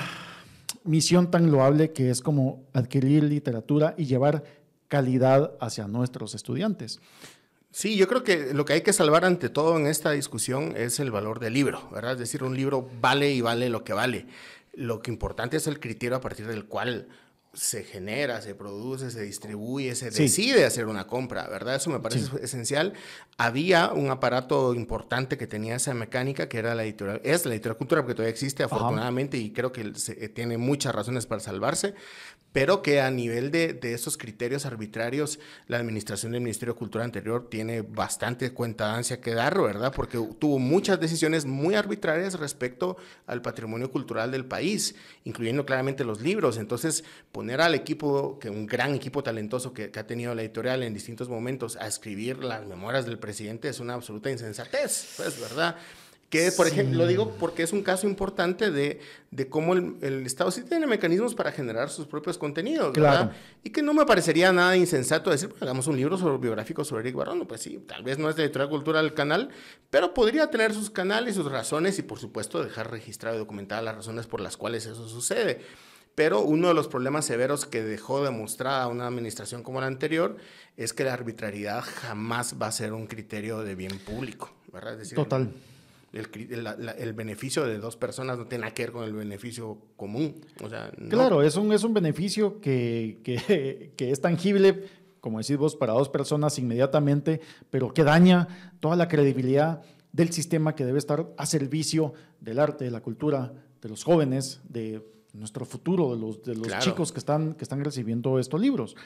[0.86, 4.44] misión tan loable que es como adquirir literatura y llevar
[4.88, 7.00] calidad hacia nuestros estudiantes.
[7.70, 10.98] Sí, yo creo que lo que hay que salvar ante todo en esta discusión es
[10.98, 12.12] el valor del libro, ¿verdad?
[12.12, 14.26] Es decir, un libro vale y vale lo que vale.
[14.72, 17.08] Lo que importante es el criterio a partir del cual
[17.56, 21.76] se genera, se produce, se distribuye, se decide hacer una compra, ¿verdad?
[21.76, 22.92] Eso me parece esencial.
[23.38, 27.78] Había un aparato importante que tenía esa mecánica, que era la editorial, es la editorial
[27.78, 29.84] cultura, porque todavía existe afortunadamente y creo que
[30.34, 31.94] tiene muchas razones para salvarse,
[32.56, 35.38] pero que a nivel de, de, esos criterios arbitrarios,
[35.68, 39.92] la administración del Ministerio de Cultura anterior tiene bastante cuentancia que dar, ¿verdad?
[39.94, 42.96] Porque tuvo muchas decisiones muy arbitrarias respecto
[43.26, 44.94] al patrimonio cultural del país,
[45.24, 46.56] incluyendo claramente los libros.
[46.56, 50.82] Entonces, poner al equipo, que un gran equipo talentoso que, que ha tenido la editorial
[50.82, 55.76] en distintos momentos, a escribir las memorias del presidente es una absoluta insensatez, pues, ¿verdad?
[56.36, 60.26] Que, por ejemplo, lo digo porque es un caso importante de, de cómo el, el,
[60.26, 63.32] Estado sí tiene mecanismos para generar sus propios contenidos, ¿verdad?
[63.62, 67.02] Y que no me parecería nada insensato decir, pues, hagamos un libro sobre, biográfico sobre
[67.02, 67.46] Eric Barrono.
[67.46, 69.50] Pues sí, tal vez no es de editorial cultura del canal,
[69.90, 73.96] pero podría tener sus canales, sus razones y, por supuesto, dejar registrado y documentada las
[73.96, 75.60] razones por las cuales eso sucede.
[76.14, 79.86] Pero uno de los problemas severos que dejó de mostrar a una administración como la
[79.86, 80.36] anterior
[80.76, 84.94] es que la arbitrariedad jamás va a ser un criterio de bien público, ¿verdad?
[84.94, 85.52] Es decir, Total
[86.12, 86.28] el,
[86.98, 90.40] el, beneficio de dos personas no tiene nada que ver con el beneficio común.
[90.62, 94.84] O sea, Claro, es un, es un beneficio que, que, que, es tangible,
[95.20, 97.40] como decís vos, para dos personas inmediatamente,
[97.70, 99.82] pero que daña toda la credibilidad
[100.12, 103.52] del sistema que debe estar a servicio del arte, de la cultura,
[103.82, 105.04] de los jóvenes, de
[105.34, 108.96] nuestro futuro, de los, de los chicos que están, que están recibiendo estos libros.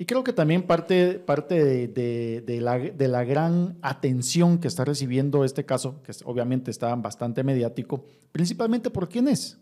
[0.00, 6.00] Y creo que también parte, parte de, la, gran atención que está recibiendo este caso,
[6.02, 9.58] que obviamente está bastante mediático, principalmente por quién es.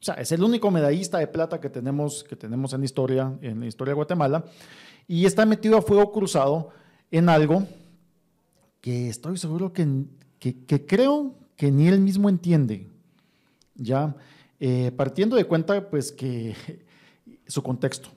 [0.00, 3.58] O sea, es el único medallista de plata que tenemos, que tenemos en, historia, en
[3.58, 4.44] la historia de Guatemala,
[5.08, 6.68] y está metido a fuego cruzado
[7.10, 7.66] en algo
[8.80, 10.04] que estoy seguro que,
[10.38, 12.86] que, que creo que ni él mismo entiende.
[13.74, 14.14] ¿ya?
[14.60, 16.54] eh, partiendo de cuenta pues que
[17.48, 18.10] su contexto.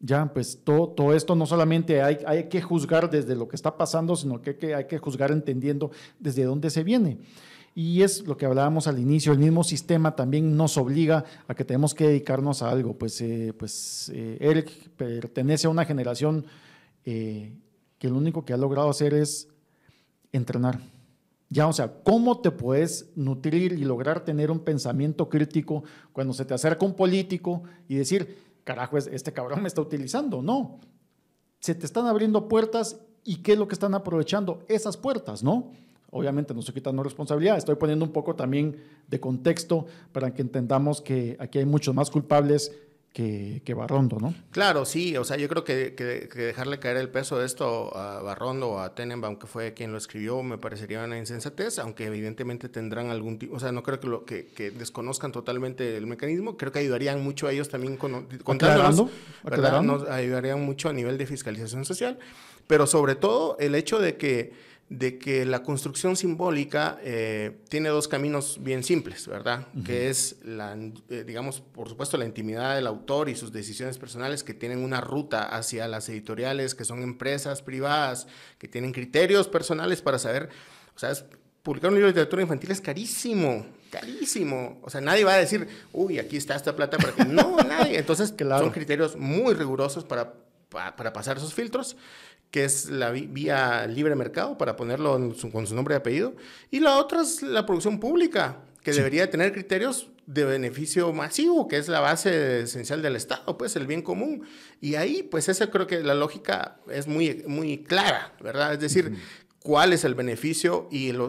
[0.00, 3.76] Ya, pues todo, todo esto no solamente hay, hay, que juzgar desde lo que está
[3.76, 5.90] pasando, sino que que hay que juzgar entendiendo
[6.20, 7.18] desde dónde se viene.
[7.74, 11.64] Y es lo que hablábamos al inicio, el mismo sistema también nos obliga a que
[11.64, 12.94] tenemos que dedicarnos a algo.
[12.94, 16.44] Pues, eh, pues eh, Eric pertenece a una generación
[17.04, 17.52] eh,
[17.98, 19.46] que lo único que ha logrado hacer es
[20.32, 20.80] entrenar.
[21.50, 26.44] Ya, o sea, ¿cómo te puedes nutrir y lograr tener un pensamiento crítico cuando se
[26.44, 28.36] te acerca un político y decir,
[28.68, 30.42] carajo, este cabrón me está utilizando?
[30.42, 30.78] No,
[31.58, 34.62] se te están abriendo puertas y ¿qué es lo que están aprovechando?
[34.68, 35.72] Esas puertas, ¿no?
[36.10, 41.00] Obviamente no estoy quitando responsabilidad, estoy poniendo un poco también de contexto para que entendamos
[41.00, 42.70] que aquí hay muchos más culpables
[43.18, 44.32] que, que, Barrondo, ¿no?
[44.52, 48.22] Claro, sí, o sea, yo creo que, que, dejarle caer el peso de esto a
[48.22, 52.68] Barrondo o a Tenenbaum, que fue quien lo escribió, me parecería una insensatez, aunque evidentemente
[52.68, 56.70] tendrán algún tipo, o sea, no creo que, lo, que, desconozcan totalmente el mecanismo, creo
[56.70, 59.10] que ayudarían mucho a ellos también con, contándonos,
[60.08, 62.20] ayudarían mucho a nivel de fiscalización social,
[62.68, 64.52] pero sobre todo el hecho de que
[64.90, 69.66] de que la construcción simbólica eh, tiene dos caminos bien simples, ¿verdad?
[69.84, 70.74] Que es, la,
[71.10, 75.02] eh, digamos, por supuesto, la intimidad del autor y sus decisiones personales que tienen una
[75.02, 78.28] ruta hacia las editoriales, que son empresas privadas,
[78.58, 80.48] que tienen criterios personales para saber,
[80.96, 81.12] o sea,
[81.62, 84.80] publicar un libro de literatura infantil es carísimo, carísimo.
[84.82, 87.26] O sea, nadie va a decir, uy, aquí está esta plata para que...
[87.26, 87.98] No, nadie.
[87.98, 90.32] Entonces, son criterios muy rigurosos para,
[90.70, 91.94] para pasar esos filtros
[92.50, 96.34] que es la vía libre mercado para ponerlo con su nombre y apellido.
[96.70, 101.78] Y la otra es la producción pública, que debería tener criterios de beneficio masivo, que
[101.78, 104.44] es la base esencial del Estado, pues el bien común.
[104.80, 108.74] Y ahí, pues esa creo que la lógica es muy, muy clara, ¿verdad?
[108.74, 109.16] Es decir,
[109.68, 111.20] cuál es el beneficio y el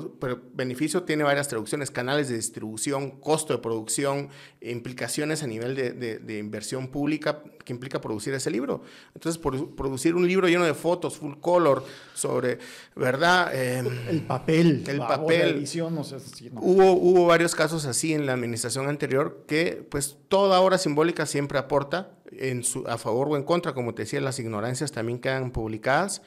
[0.54, 4.30] beneficio tiene varias traducciones, canales de distribución, costo de producción,
[4.62, 8.82] implicaciones a nivel de, inversión pública que implica producir ese libro.
[9.14, 11.84] Entonces, por, producir un libro lleno de fotos, full color,
[12.14, 12.60] sobre,
[12.96, 13.54] ¿verdad?
[13.54, 14.86] Em, el papel.
[14.88, 15.58] El papel.
[15.58, 16.16] Edición, no sé
[16.54, 21.60] hubo, hubo varios casos así en la administración anterior que pues toda obra simbólica siempre
[21.60, 25.52] aporta en su, a favor o en contra, como te decía, las ignorancias también quedan
[25.52, 26.22] publicadas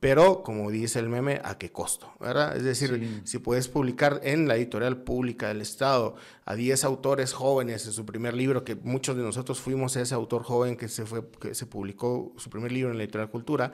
[0.00, 2.12] pero como dice el meme, ¿a qué costo?
[2.20, 2.56] ¿verdad?
[2.56, 7.86] Es decir, si puedes publicar en la editorial pública del Estado a 10 autores jóvenes
[7.86, 11.28] en su primer libro, que muchos de nosotros fuimos ese autor joven que se, fue,
[11.40, 13.72] que se publicó su primer libro en la editorial Cultura,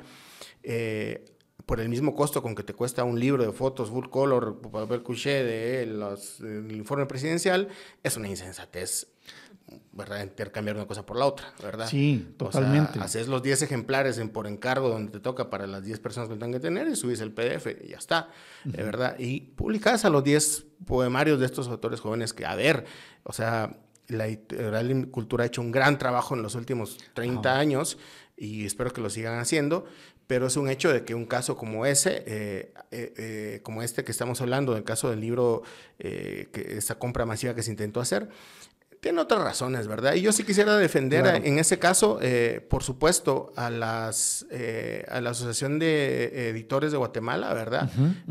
[0.62, 1.24] eh,
[1.66, 5.02] por el mismo costo con que te cuesta un libro de fotos full color, papel
[5.02, 7.68] couché de los, del informe presidencial,
[8.02, 9.11] es una insensatez
[9.92, 10.22] ¿verdad?
[10.22, 11.88] Intercambiar una cosa por la otra, ¿verdad?
[11.88, 12.98] Sí, totalmente.
[12.98, 16.28] O haces los 10 ejemplares en, por encargo donde te toca para las 10 personas
[16.28, 18.28] que tengan que tener y subís el PDF y ya está,
[18.64, 19.16] ¿verdad?
[19.18, 22.84] Y publicas a los 10 poemarios de estos autores jóvenes que, a ver,
[23.24, 23.76] o sea,
[24.08, 27.98] la editorial Cultura ha hecho un gran trabajo en los últimos 30 años
[28.36, 29.84] y espero que lo sigan haciendo,
[30.26, 34.04] pero es un hecho de que un caso como ese, eh, eh, eh, como este
[34.04, 35.62] que estamos hablando, el caso del libro,
[35.98, 38.28] que esa compra masiva que se intentó hacer,
[39.03, 40.14] tiene otras razones, ¿verdad?
[40.14, 45.20] Y yo sí quisiera defender en ese caso, eh, por supuesto, a, las, eh, a
[45.20, 47.90] la Asociación de Editores de Guatemala, ¿verdad?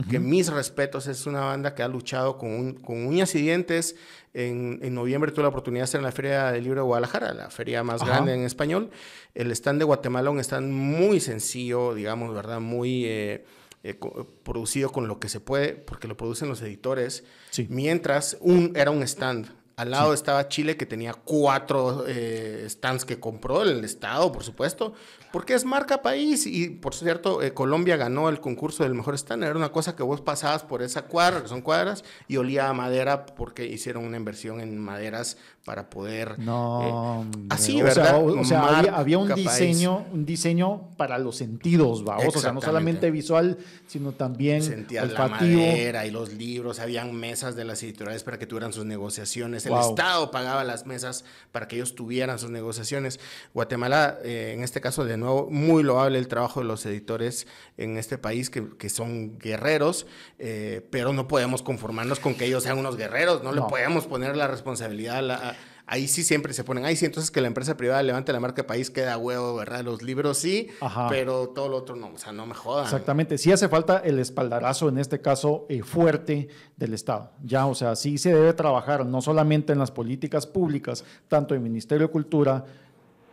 [0.10, 3.98] Que mis respetos, es una banda que ha luchado con, con uñas y dientes.
[4.34, 7.34] En, en, noviembre tuve la oportunidad de estar en la Feria del Libro de Guadalajara,
[7.34, 8.92] la feria más grande en español.
[9.36, 12.62] El stand de Guatemala, un stand muy sencillo, digamos, ¿verdad?
[12.62, 13.04] Muy...
[13.06, 13.46] Eh,
[14.44, 17.24] producido con lo que se puede, porque lo producen los editores,
[17.68, 19.48] mientras un, era un stand,
[19.82, 24.94] al lado estaba Chile, que tenía cuatro eh, stands que compró el Estado, por supuesto,
[25.32, 26.46] porque es marca país.
[26.46, 29.44] Y por cierto, eh, Colombia ganó el concurso del mejor stand.
[29.44, 32.74] Era una cosa que vos pasabas por esa cuadra, que son cuadras, y olía a
[32.74, 36.40] madera porque hicieron una inversión en maderas para poder.
[36.40, 37.26] No.
[37.36, 38.20] Eh, así, ¿verdad?
[38.24, 42.36] o sea, había, un diseño, un diseño para los sentidos, vamos.
[42.36, 46.80] O sea, no solamente visual, sino también Sentías la madera y los libros.
[46.80, 49.66] Habían mesas de las editoriales para que tuvieran sus negociaciones.
[49.66, 53.20] El Estado pagaba las mesas para que ellos tuvieran sus negociaciones.
[53.54, 57.46] Guatemala, eh, en este caso, de nuevo, muy loable el trabajo de los editores
[57.78, 60.08] en este país, que, que son guerreros,
[60.40, 63.44] eh, pero no podemos conformarnos con que ellos sean unos guerreros.
[63.44, 65.51] No, le podemos poner la responsabilidad a la
[65.92, 68.66] ahí sí siempre se ponen, ahí sí, entonces que la empresa privada levante la marca
[68.66, 69.84] país queda huevo, ¿verdad?
[69.84, 70.70] Los libros sí,
[71.10, 72.86] pero todo lo otro no, o sea, no me jodan.
[72.86, 77.76] Exactamente, sí hace falta el espaldarazo, en este caso, eh, fuerte del Estado, ya, o
[77.76, 82.12] sea, sí se debe trabajar no solamente en las políticas públicas, tanto el Ministerio de
[82.14, 82.64] Cultura,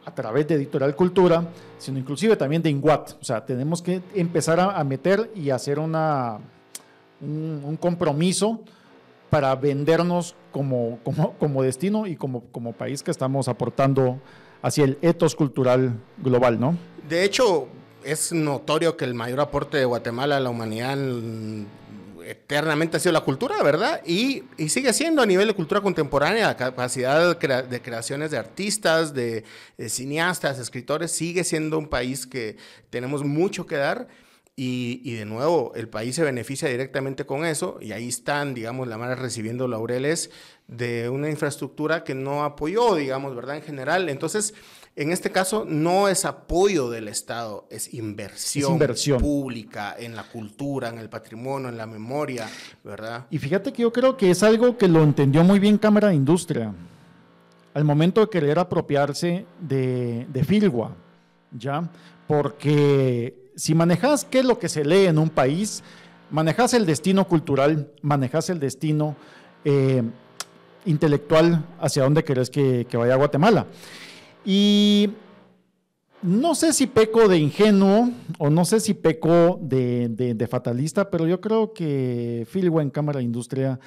[0.04, 1.46] a través de Editorial Cultura,
[1.78, 3.18] sino inclusive también de INGUAT.
[3.20, 6.38] O sea, tenemos que empezar a, meter y hacer una,
[7.20, 8.64] un compromiso
[9.30, 14.20] para vendernos como, como, como destino y como, como país que estamos aportando
[14.62, 16.76] hacia el etos cultural global, ¿no?
[17.08, 17.68] De hecho,
[18.04, 20.96] es notorio que el mayor aporte de Guatemala a la humanidad
[22.28, 24.02] eternamente ha sido la cultura, ¿verdad?
[24.04, 29.44] Y, sigue siendo a nivel de cultura contemporánea, la capacidad de, creaciones de artistas, de,
[29.88, 32.56] cineastas, escritores, sigue siendo un país que
[32.90, 34.08] tenemos mucho que dar.
[34.60, 38.98] Y, de nuevo, el país se beneficia directamente con eso y ahí están, digamos, la
[38.98, 40.32] mar recibiendo laureles
[40.66, 43.54] de una infraestructura que no apoyó, digamos, ¿verdad?
[43.54, 44.08] En general.
[44.08, 44.54] Entonces,
[44.96, 48.80] en este caso no es apoyo del Estado, es inversión,
[49.20, 52.50] pública en la cultura, en el patrimonio, en la memoria,
[52.82, 53.26] ¿verdad?
[53.30, 56.16] Y fíjate que yo creo que es algo que lo entendió muy bien Cámara de
[56.16, 56.74] Industria
[57.74, 60.96] al momento de querer apropiarse de, de Filgua,
[61.56, 61.88] ¿ya?
[62.26, 65.82] Porque si manejas qué es lo que se lee en un país,
[66.30, 69.16] manejas el destino cultural, manejas el destino
[69.64, 70.04] eh,
[70.84, 73.66] intelectual hacia dónde querés que, vaya Guatemala.
[74.44, 75.10] Y
[76.22, 81.40] no sé si peco de ingenuo o no sé si peco de, fatalista, pero yo
[81.40, 83.80] creo que Philway en Cámara de Industria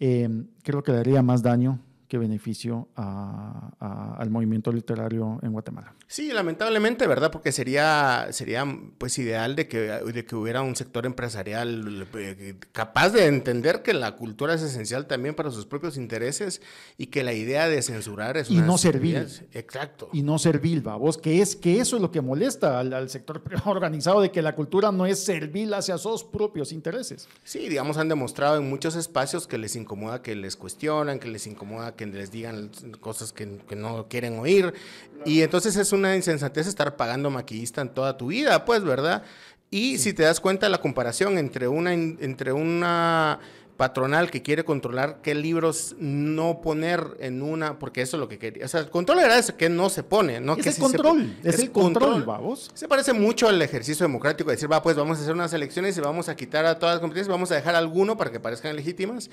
[0.00, 0.28] eh,
[0.64, 1.78] creo que daría más daño
[2.12, 5.94] qué beneficio al movimiento literario en Guatemala.
[6.06, 7.30] Sí, lamentablemente, ¿verdad?
[7.30, 8.66] Porque sería, sería
[8.98, 13.94] pues ideal de que, de que hubiera un sector empresarial eh, capaz de entender que
[13.94, 16.60] la cultura es esencial también para sus propios intereses
[16.98, 19.26] y que la idea de censurar es y no servil.
[19.52, 20.10] Exacto.
[20.12, 23.42] Y no servil, vos, que es que eso es lo que molesta al, al sector
[23.64, 27.26] organizado de que la cultura no es servil hacia sus propios intereses.
[27.42, 31.46] Sí, digamos, han demostrado en muchos espacios que les incomoda que les cuestionan, que les
[31.46, 33.46] incomoda que que les digan cosas que,
[33.76, 34.74] no quieren oír.
[35.24, 39.22] Y entonces es una insensatez estar pagando maquillista en toda tu vida, pues, ¿verdad?
[39.70, 43.40] Y si te das cuenta la comparación entre una, entre una
[43.82, 48.38] patronal que quiere controlar qué libros no poner en una, porque eso es lo que
[48.38, 48.64] quería.
[48.64, 50.54] O sea, el control era eso, que no se pone, ¿no?
[50.54, 52.70] Es que el control, es, el control, vamos.
[52.74, 55.98] Se parece mucho al ejercicio democrático, de decir, va, pues vamos a hacer unas elecciones
[55.98, 58.76] y vamos a quitar a todas las competencias, vamos a dejar alguno para que parezcan
[58.76, 59.30] legítimas,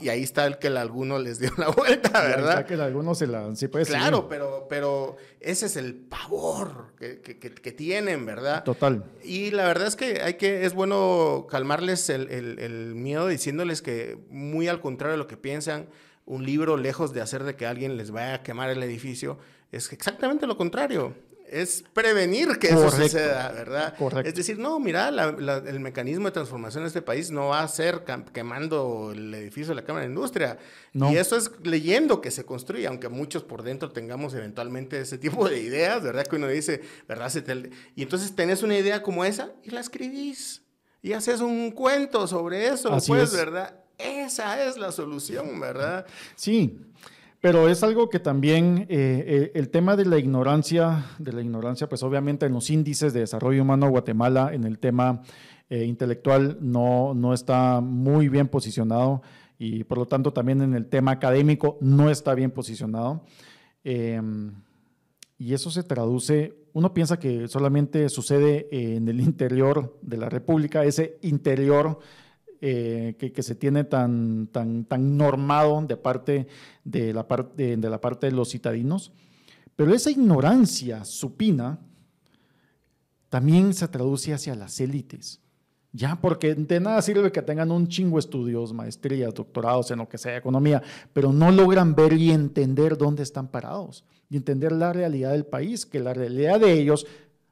[0.00, 2.50] y ahí está el que el alguno les dio la vuelta, ¿verdad?
[2.52, 3.54] Está que el alguno se la...
[3.54, 8.64] Sí puede claro, pero, pero ese es el pavor que, que, que, tienen, ¿verdad?
[8.64, 9.04] Total.
[9.22, 13.82] Y la verdad es que hay que, es bueno calmarles el, el, el miedo diciéndoles
[13.82, 13.89] que
[14.28, 15.88] muy al contrario de lo que piensan,
[16.26, 19.38] un libro lejos de hacer de que alguien les vaya a quemar el edificio,
[19.72, 21.14] es exactamente lo contrario.
[21.52, 23.96] Es prevenir que eso suceda, ¿verdad?
[23.98, 24.28] Correcto.
[24.28, 28.04] Es decir, no, mira, el mecanismo de transformación de este país no va a ser
[28.32, 30.58] quemando el edificio de la Cámara de Industria.
[30.94, 35.48] Y eso es leyendo que se construye, aunque muchos por dentro tengamos eventualmente ese tipo
[35.48, 36.24] de ideas, ¿verdad?
[36.24, 37.32] Que uno dice, ¿verdad?
[37.96, 40.62] Y entonces tenés una idea como esa y la escribís.
[41.02, 43.74] Y haces un cuento sobre eso, pues, ¿verdad?
[43.98, 46.06] Esa es la solución, ¿verdad?
[46.34, 46.78] Sí,
[47.40, 51.88] pero es algo que también eh, eh, el tema de la ignorancia, de la ignorancia,
[51.88, 55.22] pues obviamente en los índices de desarrollo humano Guatemala, en el tema
[55.70, 59.22] eh, intelectual, no, no está muy bien posicionado
[59.58, 63.24] y por lo tanto también en el tema académico no está bien posicionado.
[63.84, 64.52] Em,
[65.40, 70.84] y eso se traduce, uno piensa que solamente sucede en el interior de la República,
[70.84, 71.98] ese interior
[72.60, 76.46] eh, que, se tiene tan, tan, tan normado de parte
[76.84, 77.26] de la,
[77.56, 79.12] de la parte de los citadinos,
[79.76, 81.80] pero esa ignorancia supina
[83.30, 85.40] también se traduce hacia las élites.
[85.92, 90.18] Ya, porque de nada sirve que tengan un chingo estudios, maestrías, doctorados en lo que
[90.18, 90.80] sea, economía,
[91.12, 95.84] pero no logran ver y entender dónde están parados y entender la realidad del país,
[95.84, 97.06] que la realidad de ellos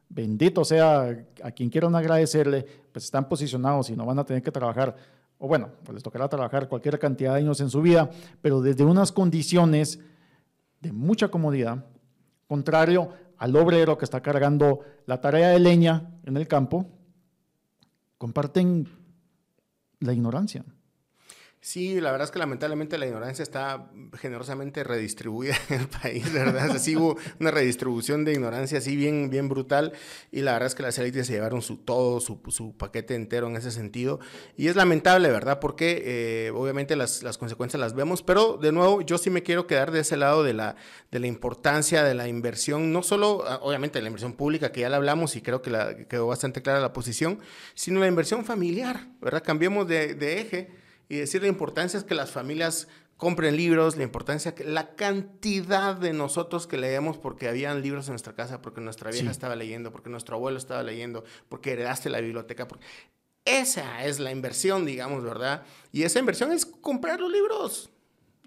[0.08, 4.52] bendito sea a quien quieran agradecerle, pues están posicionados y no van a tener que
[4.52, 4.94] trabajar,
[5.38, 8.08] o bueno, pues les tocará trabajar cualquier cantidad de años en su vida,
[8.40, 9.98] pero desde unas condiciones
[10.80, 11.84] de mucha comodidad,
[12.46, 16.86] contrario al obrero que está cargando la tarea de leña en el campo,
[18.18, 18.88] comparten
[20.00, 20.64] la ignorancia.
[21.60, 23.90] Sí, la verdad es que lamentablemente la ignorancia está
[24.20, 26.70] generosamente redistribuida en el país, ¿verdad?
[26.70, 29.92] Así hubo una redistribución de ignorancia así bien, bien brutal
[30.30, 33.56] y la verdad es que las élites se llevaron su todo, su, paquete entero en
[33.56, 34.20] ese sentido
[34.56, 35.58] y es lamentable, ¿verdad?
[35.58, 39.66] Porque eh, obviamente las, las, consecuencias las vemos, pero de nuevo yo sí me quiero
[39.66, 40.76] quedar de ese lado de la,
[41.10, 44.88] de la importancia de la inversión, no solo ah, obviamente la inversión pública que ya
[44.88, 47.40] la hablamos y creo que la, quedó bastante clara la posición,
[47.74, 49.42] sino la inversión familiar, ¿verdad?
[49.42, 50.77] Cambiemos de eje
[51.08, 55.96] y decir la importancia es que las familias compren libros, la importancia, que la cantidad
[55.96, 59.90] de nosotros que leemos porque habían libros en nuestra casa, porque nuestra vieja estaba leyendo,
[59.90, 62.68] porque nuestro abuelo estaba leyendo, porque heredaste la biblioteca.
[63.44, 65.64] Esa es la inversión, digamos, ¿verdad?
[65.90, 67.90] Y esa inversión es comprar los libros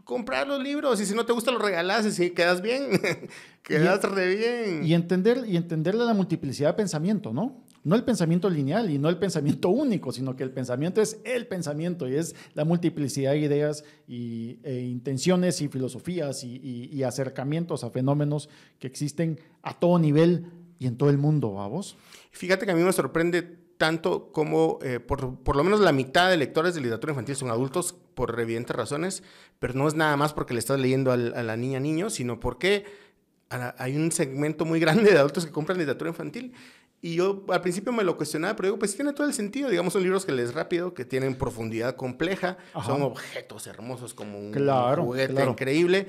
[0.04, 3.00] comprar los libros y si no te gusta los regalas y si quedas bien,
[3.64, 4.84] quedas re bien.
[4.84, 7.64] Y entender, y entenderle la multiplicidad de pensamiento, ¿no?
[7.84, 11.48] No el pensamiento lineal y no el pensamiento único, sino que el pensamiento es el
[11.48, 17.84] pensamiento y es la multiplicidad de ideas y, e intenciones y filosofías y, y, acercamientos
[17.84, 20.46] a fenómenos que existen a todo nivel
[20.78, 21.98] y en todo el mundo, ¿a vos?
[22.32, 23.42] Fíjate que a mí me sorprende
[23.78, 27.50] tanto como eh, por, por, lo menos la mitad de lectores de literatura infantil son
[27.50, 29.24] adultos por evidentes razones,
[29.58, 32.86] pero no es nada más porque le estás leyendo a la niña niño, sino porque
[33.50, 36.54] hay un segmento muy grande de adultos que compran literatura infantil.
[37.02, 39.70] Y yo al principio me lo cuestionaba, pero digo, pues tiene todo el sentido.
[39.70, 44.54] Digamos, son libros que lees rápido, que tienen profundidad compleja, son objetos hermosos como un
[44.54, 46.08] juguete increíble.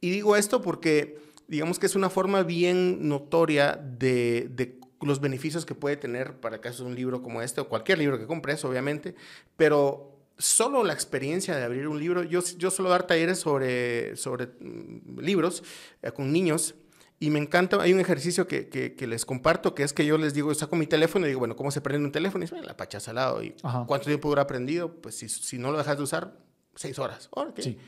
[0.00, 5.64] Y digo esto porque, digamos que es una forma bien notoria de, de los beneficios
[5.64, 9.14] que puede tener para caso un libro como este o cualquier libro que compres, obviamente,
[9.56, 14.46] pero solo la experiencia de abrir un libro, yo, yo suelo dar talleres sobre, sobre
[14.46, 15.62] mm, libros
[16.02, 16.74] eh, con niños
[17.22, 20.34] y me encanta, hay un ejercicio que, que, les comparto, que es que yo les
[20.34, 22.42] digo, saco mi teléfono y digo, bueno, ¿cómo se prende un teléfono?
[22.42, 23.44] Y dicen, la pachas al lado.
[23.44, 23.54] ¿Y
[23.86, 25.00] cuánto tiempo dura prendido?
[25.00, 26.36] Pues si, si, no lo dejas de usar,
[26.74, 27.28] seis horas.
[27.30, 27.78] Okay.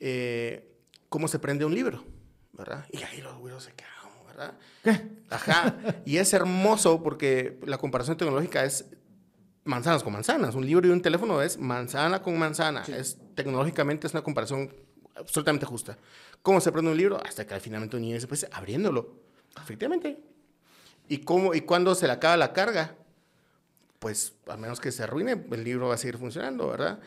[0.00, 2.04] Eh, ¿Cómo se prende un libro?
[2.54, 2.84] ¿Verdad?
[2.90, 3.92] Y ahí los güeros se quedan
[4.82, 5.00] ¿Qué?
[5.30, 5.76] Ajá.
[6.04, 8.86] Y es hermoso porque la comparación tecnológica es
[9.62, 10.56] manzanas con manzanas.
[10.56, 12.82] Un libro y un teléfono es manzana con manzana.
[12.88, 14.74] Es, tecnológicamente es una comparación
[15.16, 15.98] absolutamente justa.
[16.42, 17.20] ¿Cómo se prende un libro?
[17.24, 19.16] Hasta que finalmente un niño dice, pues abriéndolo.
[19.60, 20.18] Efectivamente.
[21.08, 22.96] ¿Y, cómo, ¿Y cuándo se le acaba la carga?
[23.98, 27.00] pues a menos que se arruine, el libro va a seguir funcionando, ¿verdad?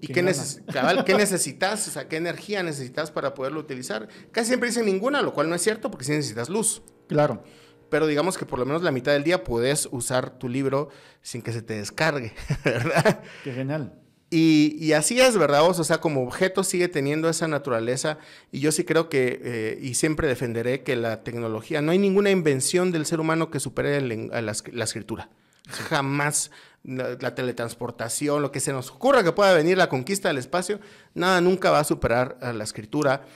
[0.00, 0.22] ¿Y qué, ¿qué
[1.14, 1.88] necesitas?
[1.88, 4.08] O sea, ¿qué energía necesitas para poderlo utilizar?
[4.30, 6.82] Casi siempre dicen ninguna, lo cual no es cierto porque sí necesitas luz.
[7.08, 7.44] Claro.
[7.90, 10.88] Pero digamos que por lo menos la mitad del día puedes usar tu libro
[11.20, 12.32] sin que se te descargue,
[12.64, 13.20] ¿verdad?
[13.44, 14.01] Qué genial.
[14.34, 15.62] Y, y, así es, ¿verdad?
[15.68, 18.16] O sea, como objeto sigue teniendo esa naturaleza
[18.50, 22.30] y yo sí creo que, eh, y siempre defenderé que la tecnología, no hay ninguna
[22.30, 25.28] invención del ser humano que supere la escritura.
[25.68, 26.50] Jamás
[26.82, 30.80] la, teletransportación, lo que se nos ocurra que pueda venir la conquista del espacio,
[31.12, 33.26] nada nunca va a superar a la escritura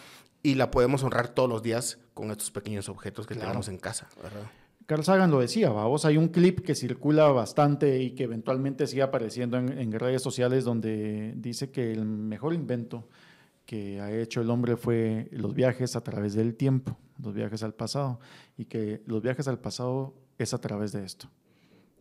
[0.43, 4.09] y la podemos honrar todos los días con estos pequeños objetos que tenemos en casa,
[4.87, 9.03] Carl Sagan lo decía, vos hay un clip que circula bastante y que eventualmente sigue
[9.03, 13.09] apareciendo en, en, redes sociales donde dice que el mejor invento
[13.65, 17.75] que ha hecho el hombre fue los viajes a través del tiempo, los viajes al
[17.75, 18.21] pasado,
[18.57, 21.29] y que los viajes al pasado es a través de esto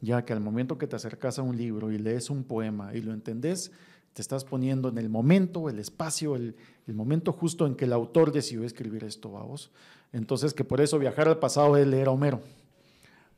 [0.01, 3.01] ya que al momento que te acercas a un libro y lees un poema y
[3.01, 3.71] lo entendés,
[4.13, 6.55] te estás poniendo en el momento, el espacio, el,
[6.87, 9.71] momento justo en que el autor decidió escribir esto, vamos.
[10.13, 12.39] Entonces, que por eso viajar al pasado es leer a Homero.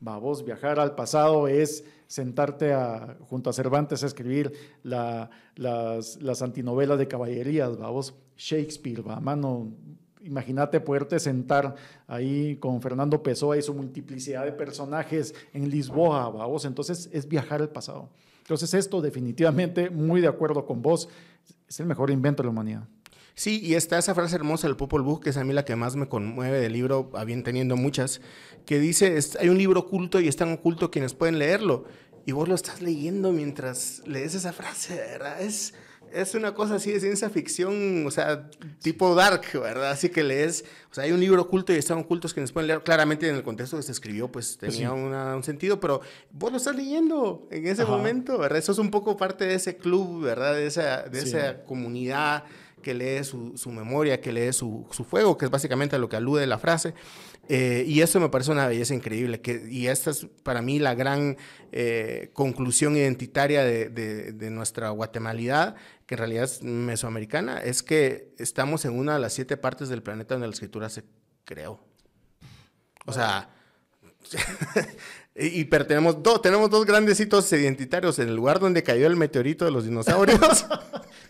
[0.00, 2.72] Vamos, viajar al pasado es sentarte
[3.28, 4.52] junto a Cervantes a escribir
[4.84, 8.14] las, las, antinovelas de caballerías, vamos.
[8.36, 9.72] Shakespeare, va, mano,
[10.22, 11.74] imagínate poderte sentar
[12.06, 17.60] ahí con Fernando Pessoa y su multiplicidad de personajes en Lisboa, vamos, entonces es viajar
[17.60, 18.08] al pasado.
[18.42, 21.08] Entonces esto definitivamente, muy de acuerdo con vos,
[21.68, 22.88] es el mejor invento de la humanidad.
[23.38, 25.76] Sí, y está esa frase hermosa del Popol Vuh, que es a mí la que
[25.76, 28.20] más me conmueve del libro, habiendo teniendo muchas,
[28.66, 31.84] que dice, hay un libro oculto y es tan oculto quienes pueden leerlo.
[32.26, 35.40] Y vos lo estás leyendo mientras lees esa frase, ¿verdad?
[35.40, 35.72] Es,
[36.12, 38.50] es una cosa así de ciencia ficción, o sea,
[38.82, 39.92] tipo dark, ¿verdad?
[39.92, 42.66] Así que lees, o sea, hay un libro oculto y están ocultos que nos pueden
[42.66, 42.82] leer.
[42.82, 46.00] Claramente en el contexto que se escribió, pues, pues tenía un sentido, pero
[46.32, 48.58] vos lo estás leyendo en ese momento, ¿verdad?
[48.58, 50.54] Eso es un poco parte de ese club, ¿verdad?
[50.54, 52.42] De esa, de esa comunidad
[52.88, 56.08] que lee su, su, memoria, que lee su, su fuego, que es básicamente a lo
[56.08, 56.94] que alude la frase.
[57.46, 59.42] Eh, y eso me parece una belleza increíble.
[59.42, 61.36] Que, y esta es para mí la gran
[61.70, 65.76] eh, conclusión identitaria de, de, nuestra guatemalidad,
[66.06, 70.02] que en realidad es mesoamericana, es que estamos en una de las siete partes del
[70.02, 71.04] planeta donde la escritura se
[71.44, 71.84] creó.
[73.04, 73.50] O sea,
[75.38, 79.16] y, pero tenemos, dos tenemos dos grandes hitos identitarios en el lugar donde cayó el
[79.16, 80.66] meteorito de los dinosaurios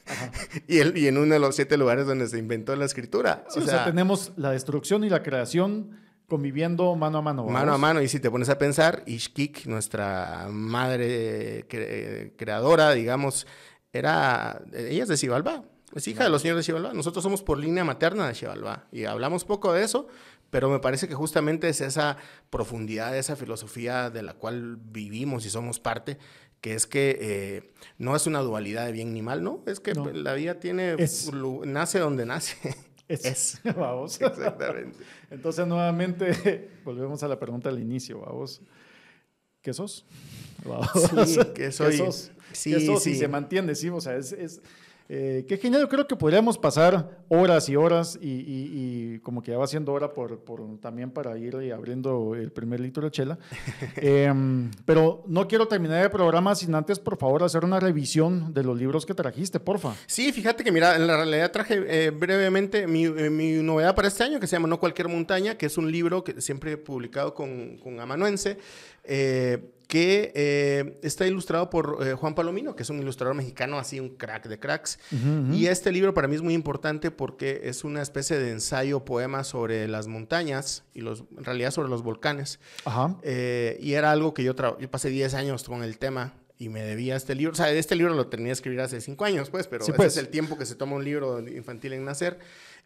[0.67, 3.45] y, el, y, en uno de los siete lugares donde se inventó la escritura.
[3.55, 7.45] o, sea, tenemos la destrucción y la creación conviviendo mano a mano.
[7.47, 11.67] Mano a mano, y si te pones a pensar, Ishkik, nuestra madre
[12.37, 13.47] creadora, digamos,
[13.93, 16.93] era, ella es de Xibalbá, es hija de los señores de Xibalbá.
[16.93, 20.07] Nosotros somos por línea materna de Xibalbá y hablamos poco de eso,
[20.51, 22.17] pero me parece que justamente es esa
[22.51, 26.19] profundidad, esa filosofía de la cual vivimos y somos parte,
[26.61, 29.63] que es que eh, no es una dualidad de bien ni mal, ¿no?
[29.67, 30.97] Es que la vida tiene,
[31.65, 32.57] nace donde nace.
[33.09, 33.61] Es.
[33.77, 34.21] Vamos.
[34.21, 34.99] Exactamente.
[35.31, 38.61] Entonces, nuevamente, volvemos a la pregunta al inicio, vamos.
[39.63, 40.05] ¿Qué sos?
[41.27, 41.91] Sí, que soy.
[41.93, 42.31] ¿Qué sos?
[42.53, 43.03] Sí, sos?
[43.03, 43.13] sí.
[43.13, 44.61] Y se mantiene, sí, o sea, es, es
[45.11, 49.59] eh, qué genial, yo creo que podríamos pasar horas y horas y, como que ya
[49.59, 50.43] va siendo hora por,
[50.81, 53.39] también para ir abriendo el primer litro de chela.
[53.97, 58.63] Em, pero no quiero terminar el programa sin antes, por favor, hacer una revisión de
[58.63, 59.95] los libros que trajiste, porfa.
[60.07, 64.09] Sí, fíjate que mira, en la realidad traje eh, brevemente mi, eh, mi, novedad para
[64.09, 66.77] este año que se llama No Cualquier Montaña, que es un libro que siempre he
[66.77, 68.59] publicado con, con Amanuense.
[69.05, 69.59] Eh,
[69.89, 74.11] que eh, está ilustrado por eh, Juan Palomino, que es un ilustrador mexicano, así un
[74.11, 74.99] crack de cracks.
[75.51, 79.45] Y este libro para mí es muy importante porque es una especie de ensayo, poema
[79.45, 82.61] sobre las montañas y los, en realidad sobre los volcanes.
[83.23, 86.83] Eh, y era algo que yo, yo pasé 10 años con el tema y me
[86.83, 87.53] debía este libro.
[87.53, 90.13] O sea, este libro lo tenía que escribir hace 5 años, pues, pero ese pues.
[90.13, 92.39] es el tiempo que se toma un libro infantil en nacer.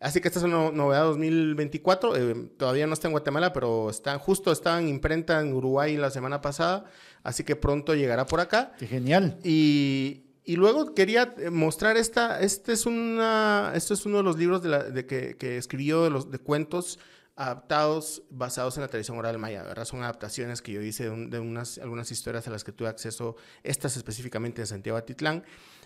[0.02, 2.16] Así que esta es una novedad 2024.
[2.16, 6.10] Eh, todavía no está en Guatemala, pero está, justo estaba en imprenta en Uruguay la
[6.10, 6.84] semana pasada.
[7.22, 8.72] Así que pronto llegará por acá.
[8.78, 9.38] ¡Qué genial!
[9.44, 12.40] Y, y luego quería eh, mostrar esta.
[12.40, 16.02] Este es, una, este es uno de los libros de, la, de que, que, escribió
[16.02, 16.98] de, los, de cuentos
[17.36, 19.84] adaptados basados en la tradición oral maya, ¿verdad?
[19.84, 23.36] Son adaptaciones que yo hice de, de unas, algunas historias a las que tuve acceso,
[23.62, 25.44] estas específicamente en Santiago Atitlán.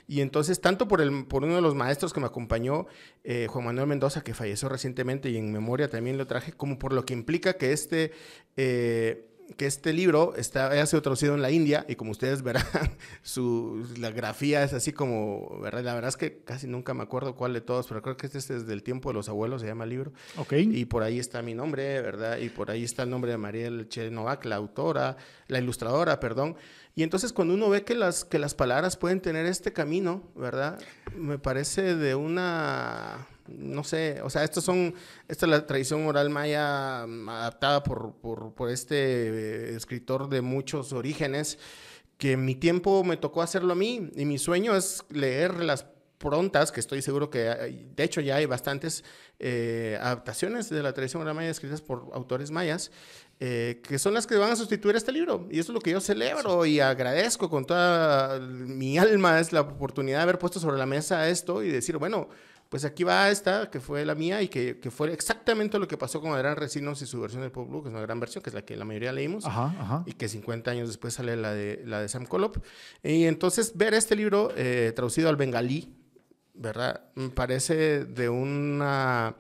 [0.09, 2.87] Y entonces, tanto por, el, por uno de los maestros que me acompañó,
[3.25, 6.93] eh, Juan Manuel Mendoza, que falleció recientemente y en memoria también lo traje, como por
[6.93, 8.13] lo que implica que este...
[8.57, 12.65] Eh, que este libro está, ha sido traducido en la India y como ustedes verán,
[13.23, 15.85] su, la grafía es así como, ¿verdad?
[15.85, 18.39] la verdad es que casi nunca me acuerdo cuál de todos, pero creo que este
[18.39, 20.13] es desde el tiempo de los abuelos, se llama el libro.
[20.37, 20.55] Ok.
[20.55, 22.39] Y por ahí está mi nombre, ¿verdad?
[22.39, 26.57] Y por ahí está el nombre de Mariel Chenovac, la autora, la ilustradora, perdón.
[26.99, 30.81] Y entonces cuando uno ve que las, que las palabras pueden tener este camino, ¿verdad?
[31.15, 34.95] Me parece de una, no sé, o sea, estos son,
[35.29, 40.41] esta es la tradición oral maya mm, adaptada por, por, por este eh, escritor de
[40.41, 41.59] muchos orígenes,
[42.17, 45.85] que en mi tiempo me tocó hacerlo a mí y mi sueño es leer las
[46.17, 49.05] prontas, que estoy seguro que de hecho ya hay bastantes
[49.39, 52.91] eh, adaptaciones de la tradición oral maya escritas por autores mayas,
[53.39, 55.47] eh, que son las que van a sustituir este libro.
[55.51, 59.61] Y eso es lo que yo celebro y agradezco con toda mi alma, es la
[59.61, 62.29] oportunidad de haber puesto sobre la mesa esto y decir, bueno,
[62.69, 65.97] pues aquí va esta, que fue la mía y que, que fue exactamente lo que
[65.97, 68.51] pasó con Adrián Recinos y su versión del Blue, que es una gran versión, que
[68.51, 69.45] es la que la mayoría leímos,
[70.07, 72.57] y que 50 años después sale la de, la de Sam Colop.
[73.05, 75.95] Y entonces ver este libro eh, traducido al bengalí,
[76.55, 77.03] ¿verdad?
[77.15, 79.37] Me parece de una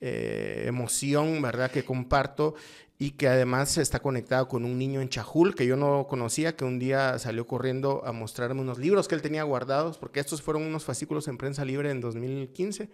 [0.00, 1.70] eh, emoción, ¿verdad?
[1.70, 2.54] Que comparto
[2.98, 6.64] y que además está conectado con un niño en Chajul que yo no conocía, que
[6.64, 10.62] un día salió corriendo a mostrarme unos libros que él tenía guardados, porque estos fueron
[10.62, 12.88] unos fascículos en prensa libre en 2015.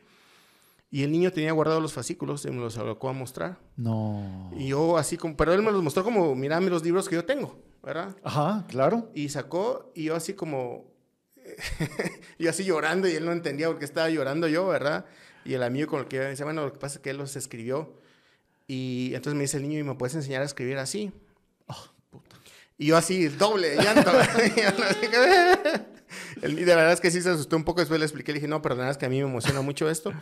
[0.92, 3.58] Y el niño tenía guardados los fascículos y me los alocó a mostrar.
[3.76, 4.50] No.
[4.56, 7.24] Y yo así como, pero él me los mostró como, mirame los libros que yo
[7.24, 8.16] tengo, ¿verdad?
[8.24, 9.08] Ajá, claro.
[9.14, 10.90] Y sacó y yo así como,
[12.38, 15.04] yo así llorando y él no entendía porque estaba llorando yo, ¿verdad?
[15.44, 17.18] Y el amigo con el que yo decía, bueno, lo que pasa es que él
[17.18, 17.99] los escribió.
[18.72, 21.10] Y entonces me dice el niño, ¿y me puedes enseñar a escribir así?
[21.66, 21.88] Oh,
[22.78, 24.12] y yo así, doble llanto.
[26.42, 27.80] y de verdad es que sí se asustó un poco.
[27.80, 30.12] Después le expliqué, le dije, no, perdona, es que a mí me emociona mucho esto.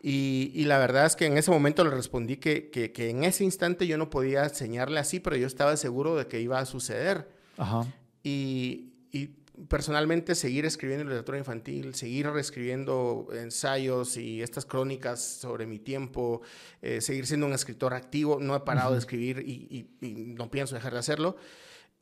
[0.00, 3.24] Y, y, la verdad es que en ese momento le respondí que, que, que, en
[3.24, 6.66] ese instante yo no podía enseñarle así, pero yo estaba seguro de que iba a
[6.66, 7.28] suceder.
[7.56, 7.84] Ajá.
[8.22, 9.30] Y, y
[9.68, 16.42] personalmente seguir escribiendo literatura infantil, seguir reescribiendo ensayos y estas crónicas sobre mi tiempo,
[16.82, 20.92] eh, seguir siendo un escritor activo, no he parado de escribir y, no pienso dejar
[20.92, 21.36] de hacerlo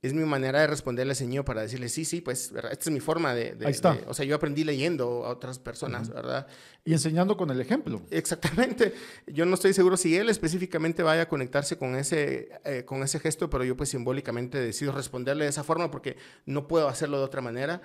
[0.06, 2.72] es mi manera de responderle al Señor para decirle, sí, sí, pues, ¿verdad?
[2.72, 3.98] esta es mi forma de, Ahí está.
[4.06, 6.46] o sea, yo aprendí leyendo a otras personas, ¿verdad?
[6.84, 8.02] Y enseñando con el ejemplo.
[8.10, 8.94] Exactamente.
[9.26, 13.18] Yo no estoy seguro si él específicamente vaya a conectarse con ese, eh, con ese
[13.18, 17.24] gesto, pero yo pues simbólicamente decido responderle de esa forma porque no puedo hacerlo de
[17.24, 17.82] otra manera.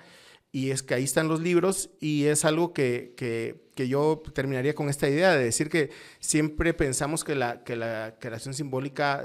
[0.54, 4.74] Y es que ahí están los libros y es algo que, que, que yo terminaría
[4.74, 9.24] con esta idea de decir que siempre pensamos que la, que la creación simbólica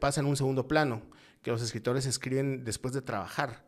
[0.00, 1.02] pasa en un segundo plano
[1.46, 3.62] que los escritores escriben después de trabajar.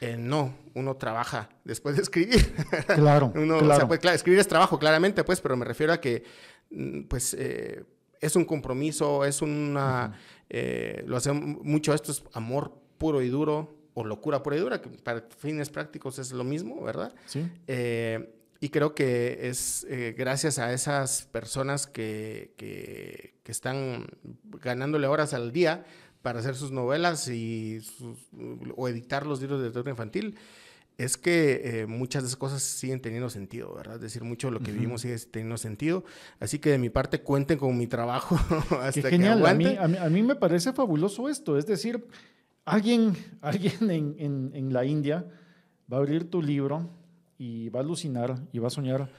[0.00, 2.54] Eh, no, uno trabaja después de escribir.
[2.94, 3.88] Claro, uno, claro.
[3.88, 4.14] pues, claro.
[4.14, 6.22] escribir es trabajo, claramente, pues, pero me refiero a que,
[6.70, 7.82] mm, pues, eh,
[8.20, 10.16] es un compromiso, es una,
[10.48, 14.80] eh, lo hacemos mucho, esto es amor puro y duro, o locura pura y dura,
[14.80, 17.12] que para fines prácticos es lo mismo, ¿verdad?
[17.26, 17.50] Sí.
[18.60, 19.84] y creo que es
[20.16, 24.06] gracias a esas personas que, que, que, están
[24.60, 25.84] ganándole horas al día,
[26.22, 27.80] para hacer sus novelas y
[28.76, 30.36] o editar los libros de literatura infantil,
[30.98, 33.96] es que eh, muchas de esas cosas siguen teniendo sentido, ¿verdad?
[33.96, 36.04] Es decir, mucho de lo que vivimos sigue teniendo sentido.
[36.38, 38.36] Así que de mi parte cuenten con mi trabajo
[38.80, 39.42] hasta Qué genial.
[39.42, 41.58] que a, mí, a, mí, a mí me parece fabuloso esto.
[41.58, 42.06] Es decir,
[42.64, 45.26] alguien, alguien en, en la India
[45.90, 46.88] va a abrir tu libro
[47.38, 49.10] y va a alucinar y va a soñar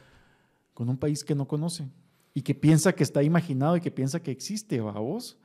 [0.73, 1.89] con un país que no conoce
[2.33, 5.37] y que piensa que está imaginado y que piensa que existe, vos?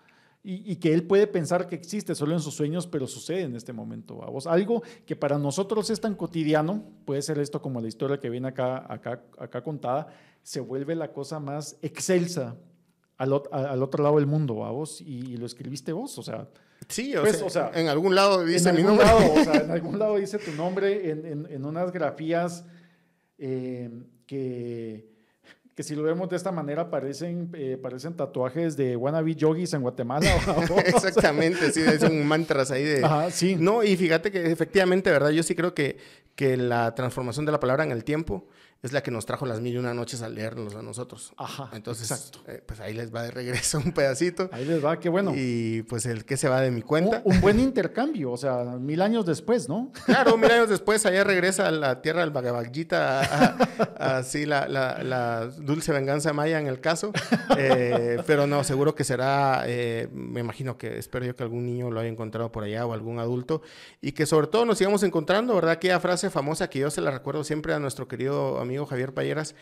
[0.43, 3.57] Y, y, que él puede pensar que existe solo en sus sueños, pero sucede en
[3.57, 4.47] este momento, vos?
[4.47, 8.49] Algo que para nosotros es tan cotidiano, puede ser esto como la historia que viene
[8.49, 10.07] acá, acá, acá contada,
[10.43, 12.57] se vuelve la cosa más excelsa
[13.19, 15.01] al, al otro lado del mundo, vos?
[15.01, 16.49] Y, y, lo escribiste vos, o sea.
[16.89, 19.05] Sí, o, pues, sea, o sea, en algún lado dice mi nombre.
[19.05, 22.65] Lado, o sea, en algún lado dice tu nombre en, en, en unas grafías
[23.39, 23.91] eh,
[24.27, 25.18] que
[25.79, 29.83] que si lo vemos de esta manera parecen, eh, parecen tatuajes de wannabe yogis en
[29.83, 30.29] Guatemala.
[30.85, 33.05] Exactamente, sí, son mantras ahí de...
[33.05, 33.55] Ajá, sí.
[33.55, 35.31] No, y fíjate que efectivamente, ¿verdad?
[35.31, 35.97] Yo sí creo que,
[36.35, 38.49] que la transformación de la palabra en el tiempo
[38.81, 41.33] es la que nos trajo las mil y una noches al leernos a nosotros.
[41.37, 41.69] Ajá.
[41.73, 44.49] Entonces, eh, pues ahí les va de regreso un pedacito.
[44.53, 45.33] Ahí les va, qué bueno.
[45.35, 47.21] Y pues el que se va de mi cuenta.
[47.25, 49.91] Un, un buen intercambio, o sea, mil años después, ¿no?
[50.05, 52.67] Claro, mil años después, allá regresa a la tierra del Bhagavad
[53.99, 57.13] así la, la, la, dulce venganza maya en el caso.
[57.57, 61.91] Eh, pero no, seguro que será, eh, me imagino que espero yo que algún niño
[61.91, 63.63] lo haya encontrado por allá o algún adulto.
[64.01, 65.73] Y que sobre todo nos sigamos encontrando, ¿verdad?
[65.73, 69.55] Aquella frase famosa que yo se la recuerdo siempre a nuestro querido amigo Javier Payeras,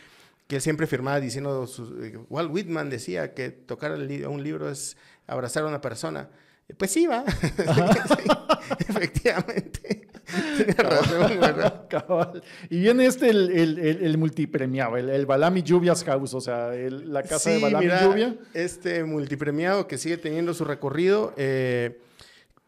[0.46, 1.68] que él siempre firmaba diciendo,
[2.02, 4.96] eh, Walt Whitman decía que tocar un libro es
[5.26, 6.30] abrazar a una persona.
[6.76, 7.24] Pues sí, va.
[8.88, 10.08] efectivamente.
[10.76, 16.72] razón, Y viene este, el, el, el, multipremiado, el, el, Balami Lluvias House, o sea,
[16.72, 18.36] la casa de Balami Lluvia.
[18.52, 21.32] Este multipremiado que sigue teniendo su recorrido.
[21.36, 22.00] Eh,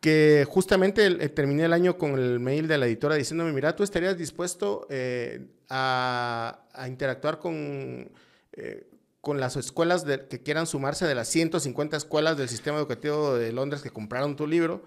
[0.01, 3.83] que justamente eh, terminé el año con el mail de la editora diciéndome, mira, tú
[3.83, 8.11] estarías dispuesto eh, a, interactuar con,
[8.53, 8.89] eh,
[9.21, 13.83] con las escuelas que quieran sumarse de las 150 escuelas del sistema educativo de Londres
[13.83, 14.83] que compraron tu libro.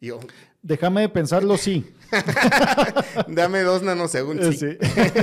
[0.00, 0.20] Yo,
[0.62, 1.86] Déjame pensarlo, sí.
[3.28, 4.56] Dame dos nanosegundos.
[4.56, 4.76] Sí.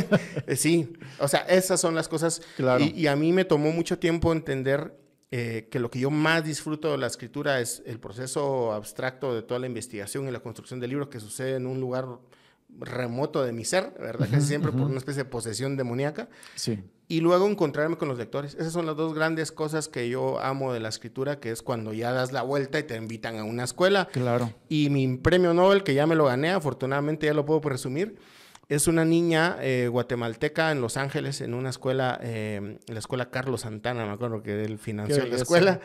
[0.55, 0.93] sí.
[1.19, 2.41] o sea, esas son las cosas.
[2.55, 2.83] Claro.
[2.83, 4.97] Y, y, a mí me tomó mucho tiempo entender
[5.35, 9.41] eh, que lo que yo más disfruto de la escritura es el proceso abstracto de
[9.41, 12.05] toda la investigación y la construcción del libro que sucede en un lugar
[12.79, 14.27] remoto de mi ser, ¿verdad?
[14.31, 16.29] Casi siempre por una especie de posesión demoníaca.
[16.55, 16.83] Sí.
[17.07, 18.55] Y luego encontrarme con los lectores.
[18.55, 21.93] Esas son las dos grandes cosas que yo amo de la escritura, que es cuando
[21.93, 24.07] ya das la vuelta y te invitan a una escuela.
[24.11, 24.51] Claro.
[24.69, 28.17] Y mi premio Nobel, que ya me lo gané, afortunadamente ya lo puedo presumir,
[28.69, 33.61] es una niña eh, guatemalteca en Los Ángeles, en una escuela, eh, la escuela Carlos
[33.61, 35.81] Santana, me acuerdo que él financió la escuela.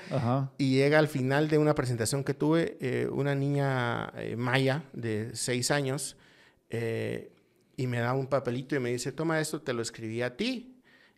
[0.59, 5.70] Y llega al final de una presentación que tuve, eh, una niña maya de seis
[5.70, 6.16] años,
[6.70, 10.74] y me da un papelito y me dice, toma esto, te lo escribí a ti.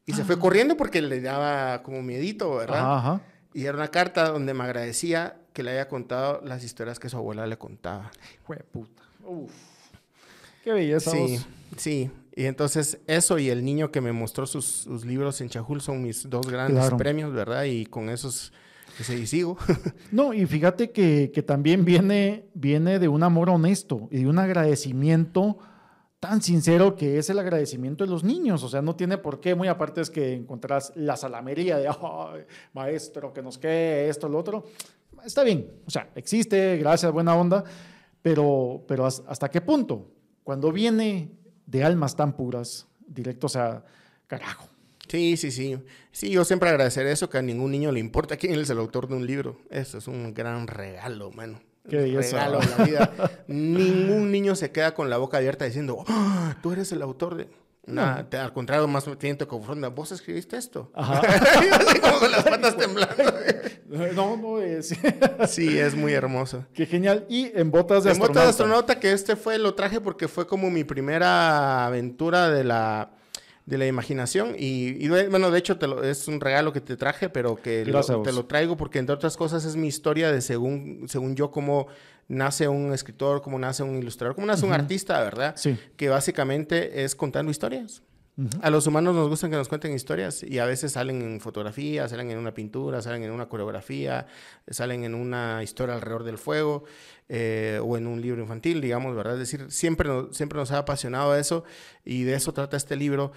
[0.07, 0.39] Y se fue ah.
[0.39, 3.21] corriendo porque le daba como miedito, ¿verdad?
[3.53, 7.17] Y era una carta donde me agradecía que le haya contado las historias que su
[7.17, 8.11] abuela le contaba.
[8.45, 9.03] Fue puta.
[9.25, 9.53] Uf.
[10.63, 11.11] Qué belleza.
[11.11, 11.41] Sí,
[11.77, 12.11] sí.
[12.35, 16.29] Y entonces eso y el niño que me mostró sus, libros en Chajul son mis
[16.29, 17.65] dos grandes premios, ¿verdad?
[17.65, 18.53] Y con esos
[19.09, 19.57] y sigo.
[20.13, 24.39] no, y fíjate que, que, también viene, viene de un amor honesto y de un
[24.39, 25.59] agradecimiento
[26.21, 28.63] tan sincero que es el agradecimiento de los niños.
[28.63, 31.89] O sea, no tiene por qué, muy aparte es que encontrarás la salamería de,
[32.75, 34.65] maestro, que nos quede esto, lo otro.
[35.25, 37.65] Está bien, o sea, existe, gracias, buena onda,
[38.23, 40.11] pero, pero ¿hasta qué punto?
[40.45, 41.33] Cuando viene
[41.67, 43.85] de almas tan puras, directo, o sea,
[44.27, 44.70] carajo.
[45.11, 45.77] Sí, sí, sí.
[46.13, 49.09] Sí, yo siempre agradecer eso, que a ningún niño le importa quién es el autor
[49.09, 49.59] de un libro.
[49.69, 51.61] Eso es un gran regalo, mano.
[51.89, 53.13] Qué regalo de la vida.
[53.49, 57.49] Ningún niño se queda con la boca abierta diciendo, ¡Ah, tú eres el autor de...
[57.87, 59.89] Nada, al contrario, más bien te confronta.
[59.89, 60.93] ¿Vos escribiste esto?
[60.95, 61.23] Ajá.
[62.01, 63.25] como con las patas temblando.
[64.15, 64.95] no, no es.
[65.49, 66.67] sí, es muy hermoso.
[66.73, 67.27] Qué genial.
[67.29, 68.27] Y en botas de en astronauta.
[68.27, 72.51] En botas de astronauta, que este fue, lo traje porque fue como mi primera aventura
[72.51, 73.11] de la
[73.71, 74.57] de la imaginación.
[74.59, 77.87] Y, y, bueno, de hecho te lo, es un regalo que te traje, pero que
[77.87, 81.53] lo, te lo traigo porque entre otras cosas es mi historia de según, según yo
[81.53, 81.87] cómo
[82.27, 85.55] nace un escritor, cómo nace un ilustrador, cómo nace un artista, ¿verdad?
[85.57, 85.79] Sí.
[85.97, 88.03] Que básicamente es contando historias.
[88.63, 92.09] A los humanos nos gustan que nos cuenten historias y a veces salen en fotografía,
[92.09, 94.27] salen en una pintura, salen en una coreografía,
[94.67, 96.85] salen en una historia alrededor del fuego
[97.29, 99.35] eh, o en un libro infantil, digamos, ¿verdad?
[99.35, 101.65] Es decir, siempre nos, siempre nos ha apasionado eso
[102.05, 103.33] y de eso trata este libro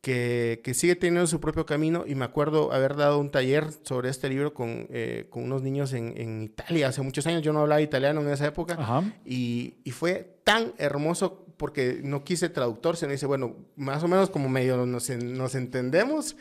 [0.00, 4.10] que, que, sigue teniendo su propio camino y me acuerdo haber dado un taller sobre
[4.10, 7.60] este libro con, eh, con unos niños en, en, Italia hace muchos años, yo no
[7.60, 8.78] hablaba italiano en esa época.
[9.24, 14.30] Y, y, fue tan hermoso porque no quise traductor, sino dice, bueno, más o menos
[14.30, 16.36] como medio nos, nos entendemos,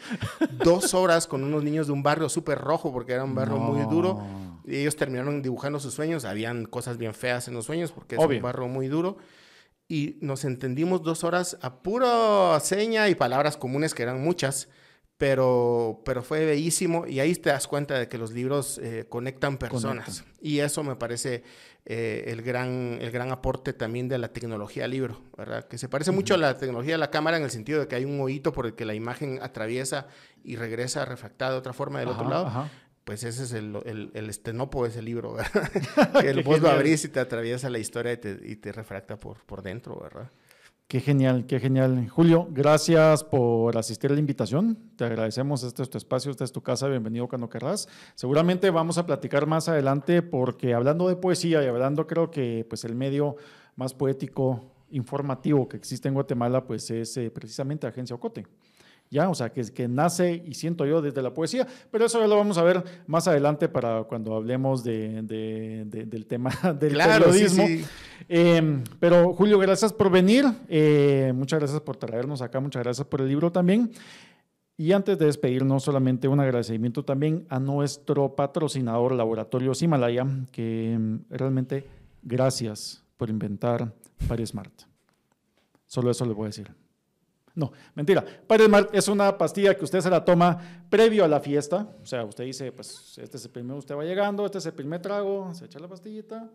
[0.64, 3.82] dos horas con unos niños de un barrio súper rojo porque era un barrio muy
[3.90, 4.22] duro.
[4.68, 8.42] Ellos terminaron dibujando sus sueños, habían cosas bien feas en los sueños porque es un
[8.42, 9.18] barro muy duro.
[9.88, 14.68] Y nos entendimos dos horas a pura seña y palabras comunes que eran muchas
[15.18, 19.58] pero, pero fue bellísimo y ahí te das cuenta de que los libros eh, conectan
[19.58, 20.24] personas.
[20.40, 21.44] Y eso me parece
[21.86, 25.68] eh, el, gran, el gran aporte también de la tecnología al libro, ¿verdad?
[25.68, 27.96] Que se parece mucho a la tecnología de la cámara en el sentido de que
[27.96, 30.06] hay un oído por el que la imagen atraviesa
[30.44, 32.70] y regresa refractada de otra forma del otro lado.
[33.08, 35.72] Pues ese es el, el, el estenopo de ese libro, ¿verdad?
[36.20, 39.18] que el vos lo abrís y te atraviesa la historia y te, y te refracta
[39.18, 40.30] por, por dentro, ¿verdad?
[40.90, 42.10] Qué genial, qué genial.
[42.10, 44.78] Julio, gracias por asistir a la invitación.
[44.98, 45.64] Te agradecemos.
[45.64, 46.90] Este es tu espacio, esta es tu casa.
[46.90, 47.88] Bienvenido cuando querrás.
[48.14, 52.84] Seguramente vamos a platicar más adelante porque hablando de poesía y hablando creo que pues
[52.84, 53.38] el medio
[53.78, 58.46] más poético, informativo que existe en Guatemala pues es eh, precisamente Agencia Ocote.
[59.10, 59.30] ¿Ya?
[59.30, 62.36] O sea, que, que nace y siento yo desde la poesía, pero eso ya lo
[62.36, 67.66] vamos a ver más adelante para cuando hablemos de, del tema del periodismo.
[68.28, 73.22] Em, pero Julio, gracias por venir, eh, muchas gracias por traernos acá, muchas gracias por
[73.22, 73.92] el libro también.
[74.80, 81.24] Y antes de despedirnos, solamente un agradecimiento también a nuestro patrocinador Laboratorio Himalaya, que em,
[81.30, 81.88] realmente
[82.22, 83.92] gracias por inventar
[84.28, 84.84] PariSmart.
[85.88, 86.87] Solo eso le voy a decir.
[87.58, 88.24] No, mentira.
[88.46, 91.90] Paresmart es una pastilla que usted se la toma previo a la fiesta.
[92.04, 94.74] O sea, usted dice, pues este es el primero, usted va llegando, este es el
[94.74, 96.52] primer trago, se echa la pastillita,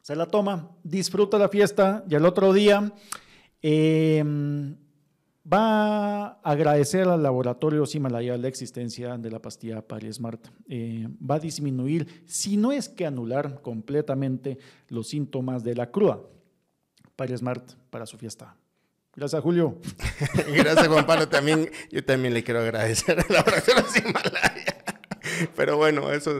[0.00, 2.94] se la toma, disfruta la fiesta y al otro día
[3.60, 4.74] em,
[5.46, 10.48] va a agradecer al laboratorio Himalaya la existencia de la pastilla Parismart.
[10.66, 14.56] Eh, va a disminuir, si no es que anular completamente
[14.88, 16.20] los síntomas de la cruda.
[17.16, 18.56] Parismart para su fiesta.
[19.16, 19.78] Gracias, Julio.
[20.54, 21.28] Gracias, Juan Pablo.
[21.28, 24.84] También, yo también le quiero agradecer a la oración Himalaya.
[25.56, 26.32] Pero bueno, eso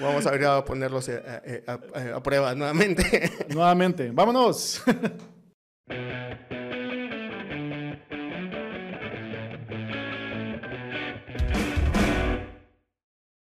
[0.00, 3.30] vamos a, ver a ponerlos a, a prueba nuevamente.
[3.48, 4.10] Nuevamente.
[4.10, 4.82] Vámonos.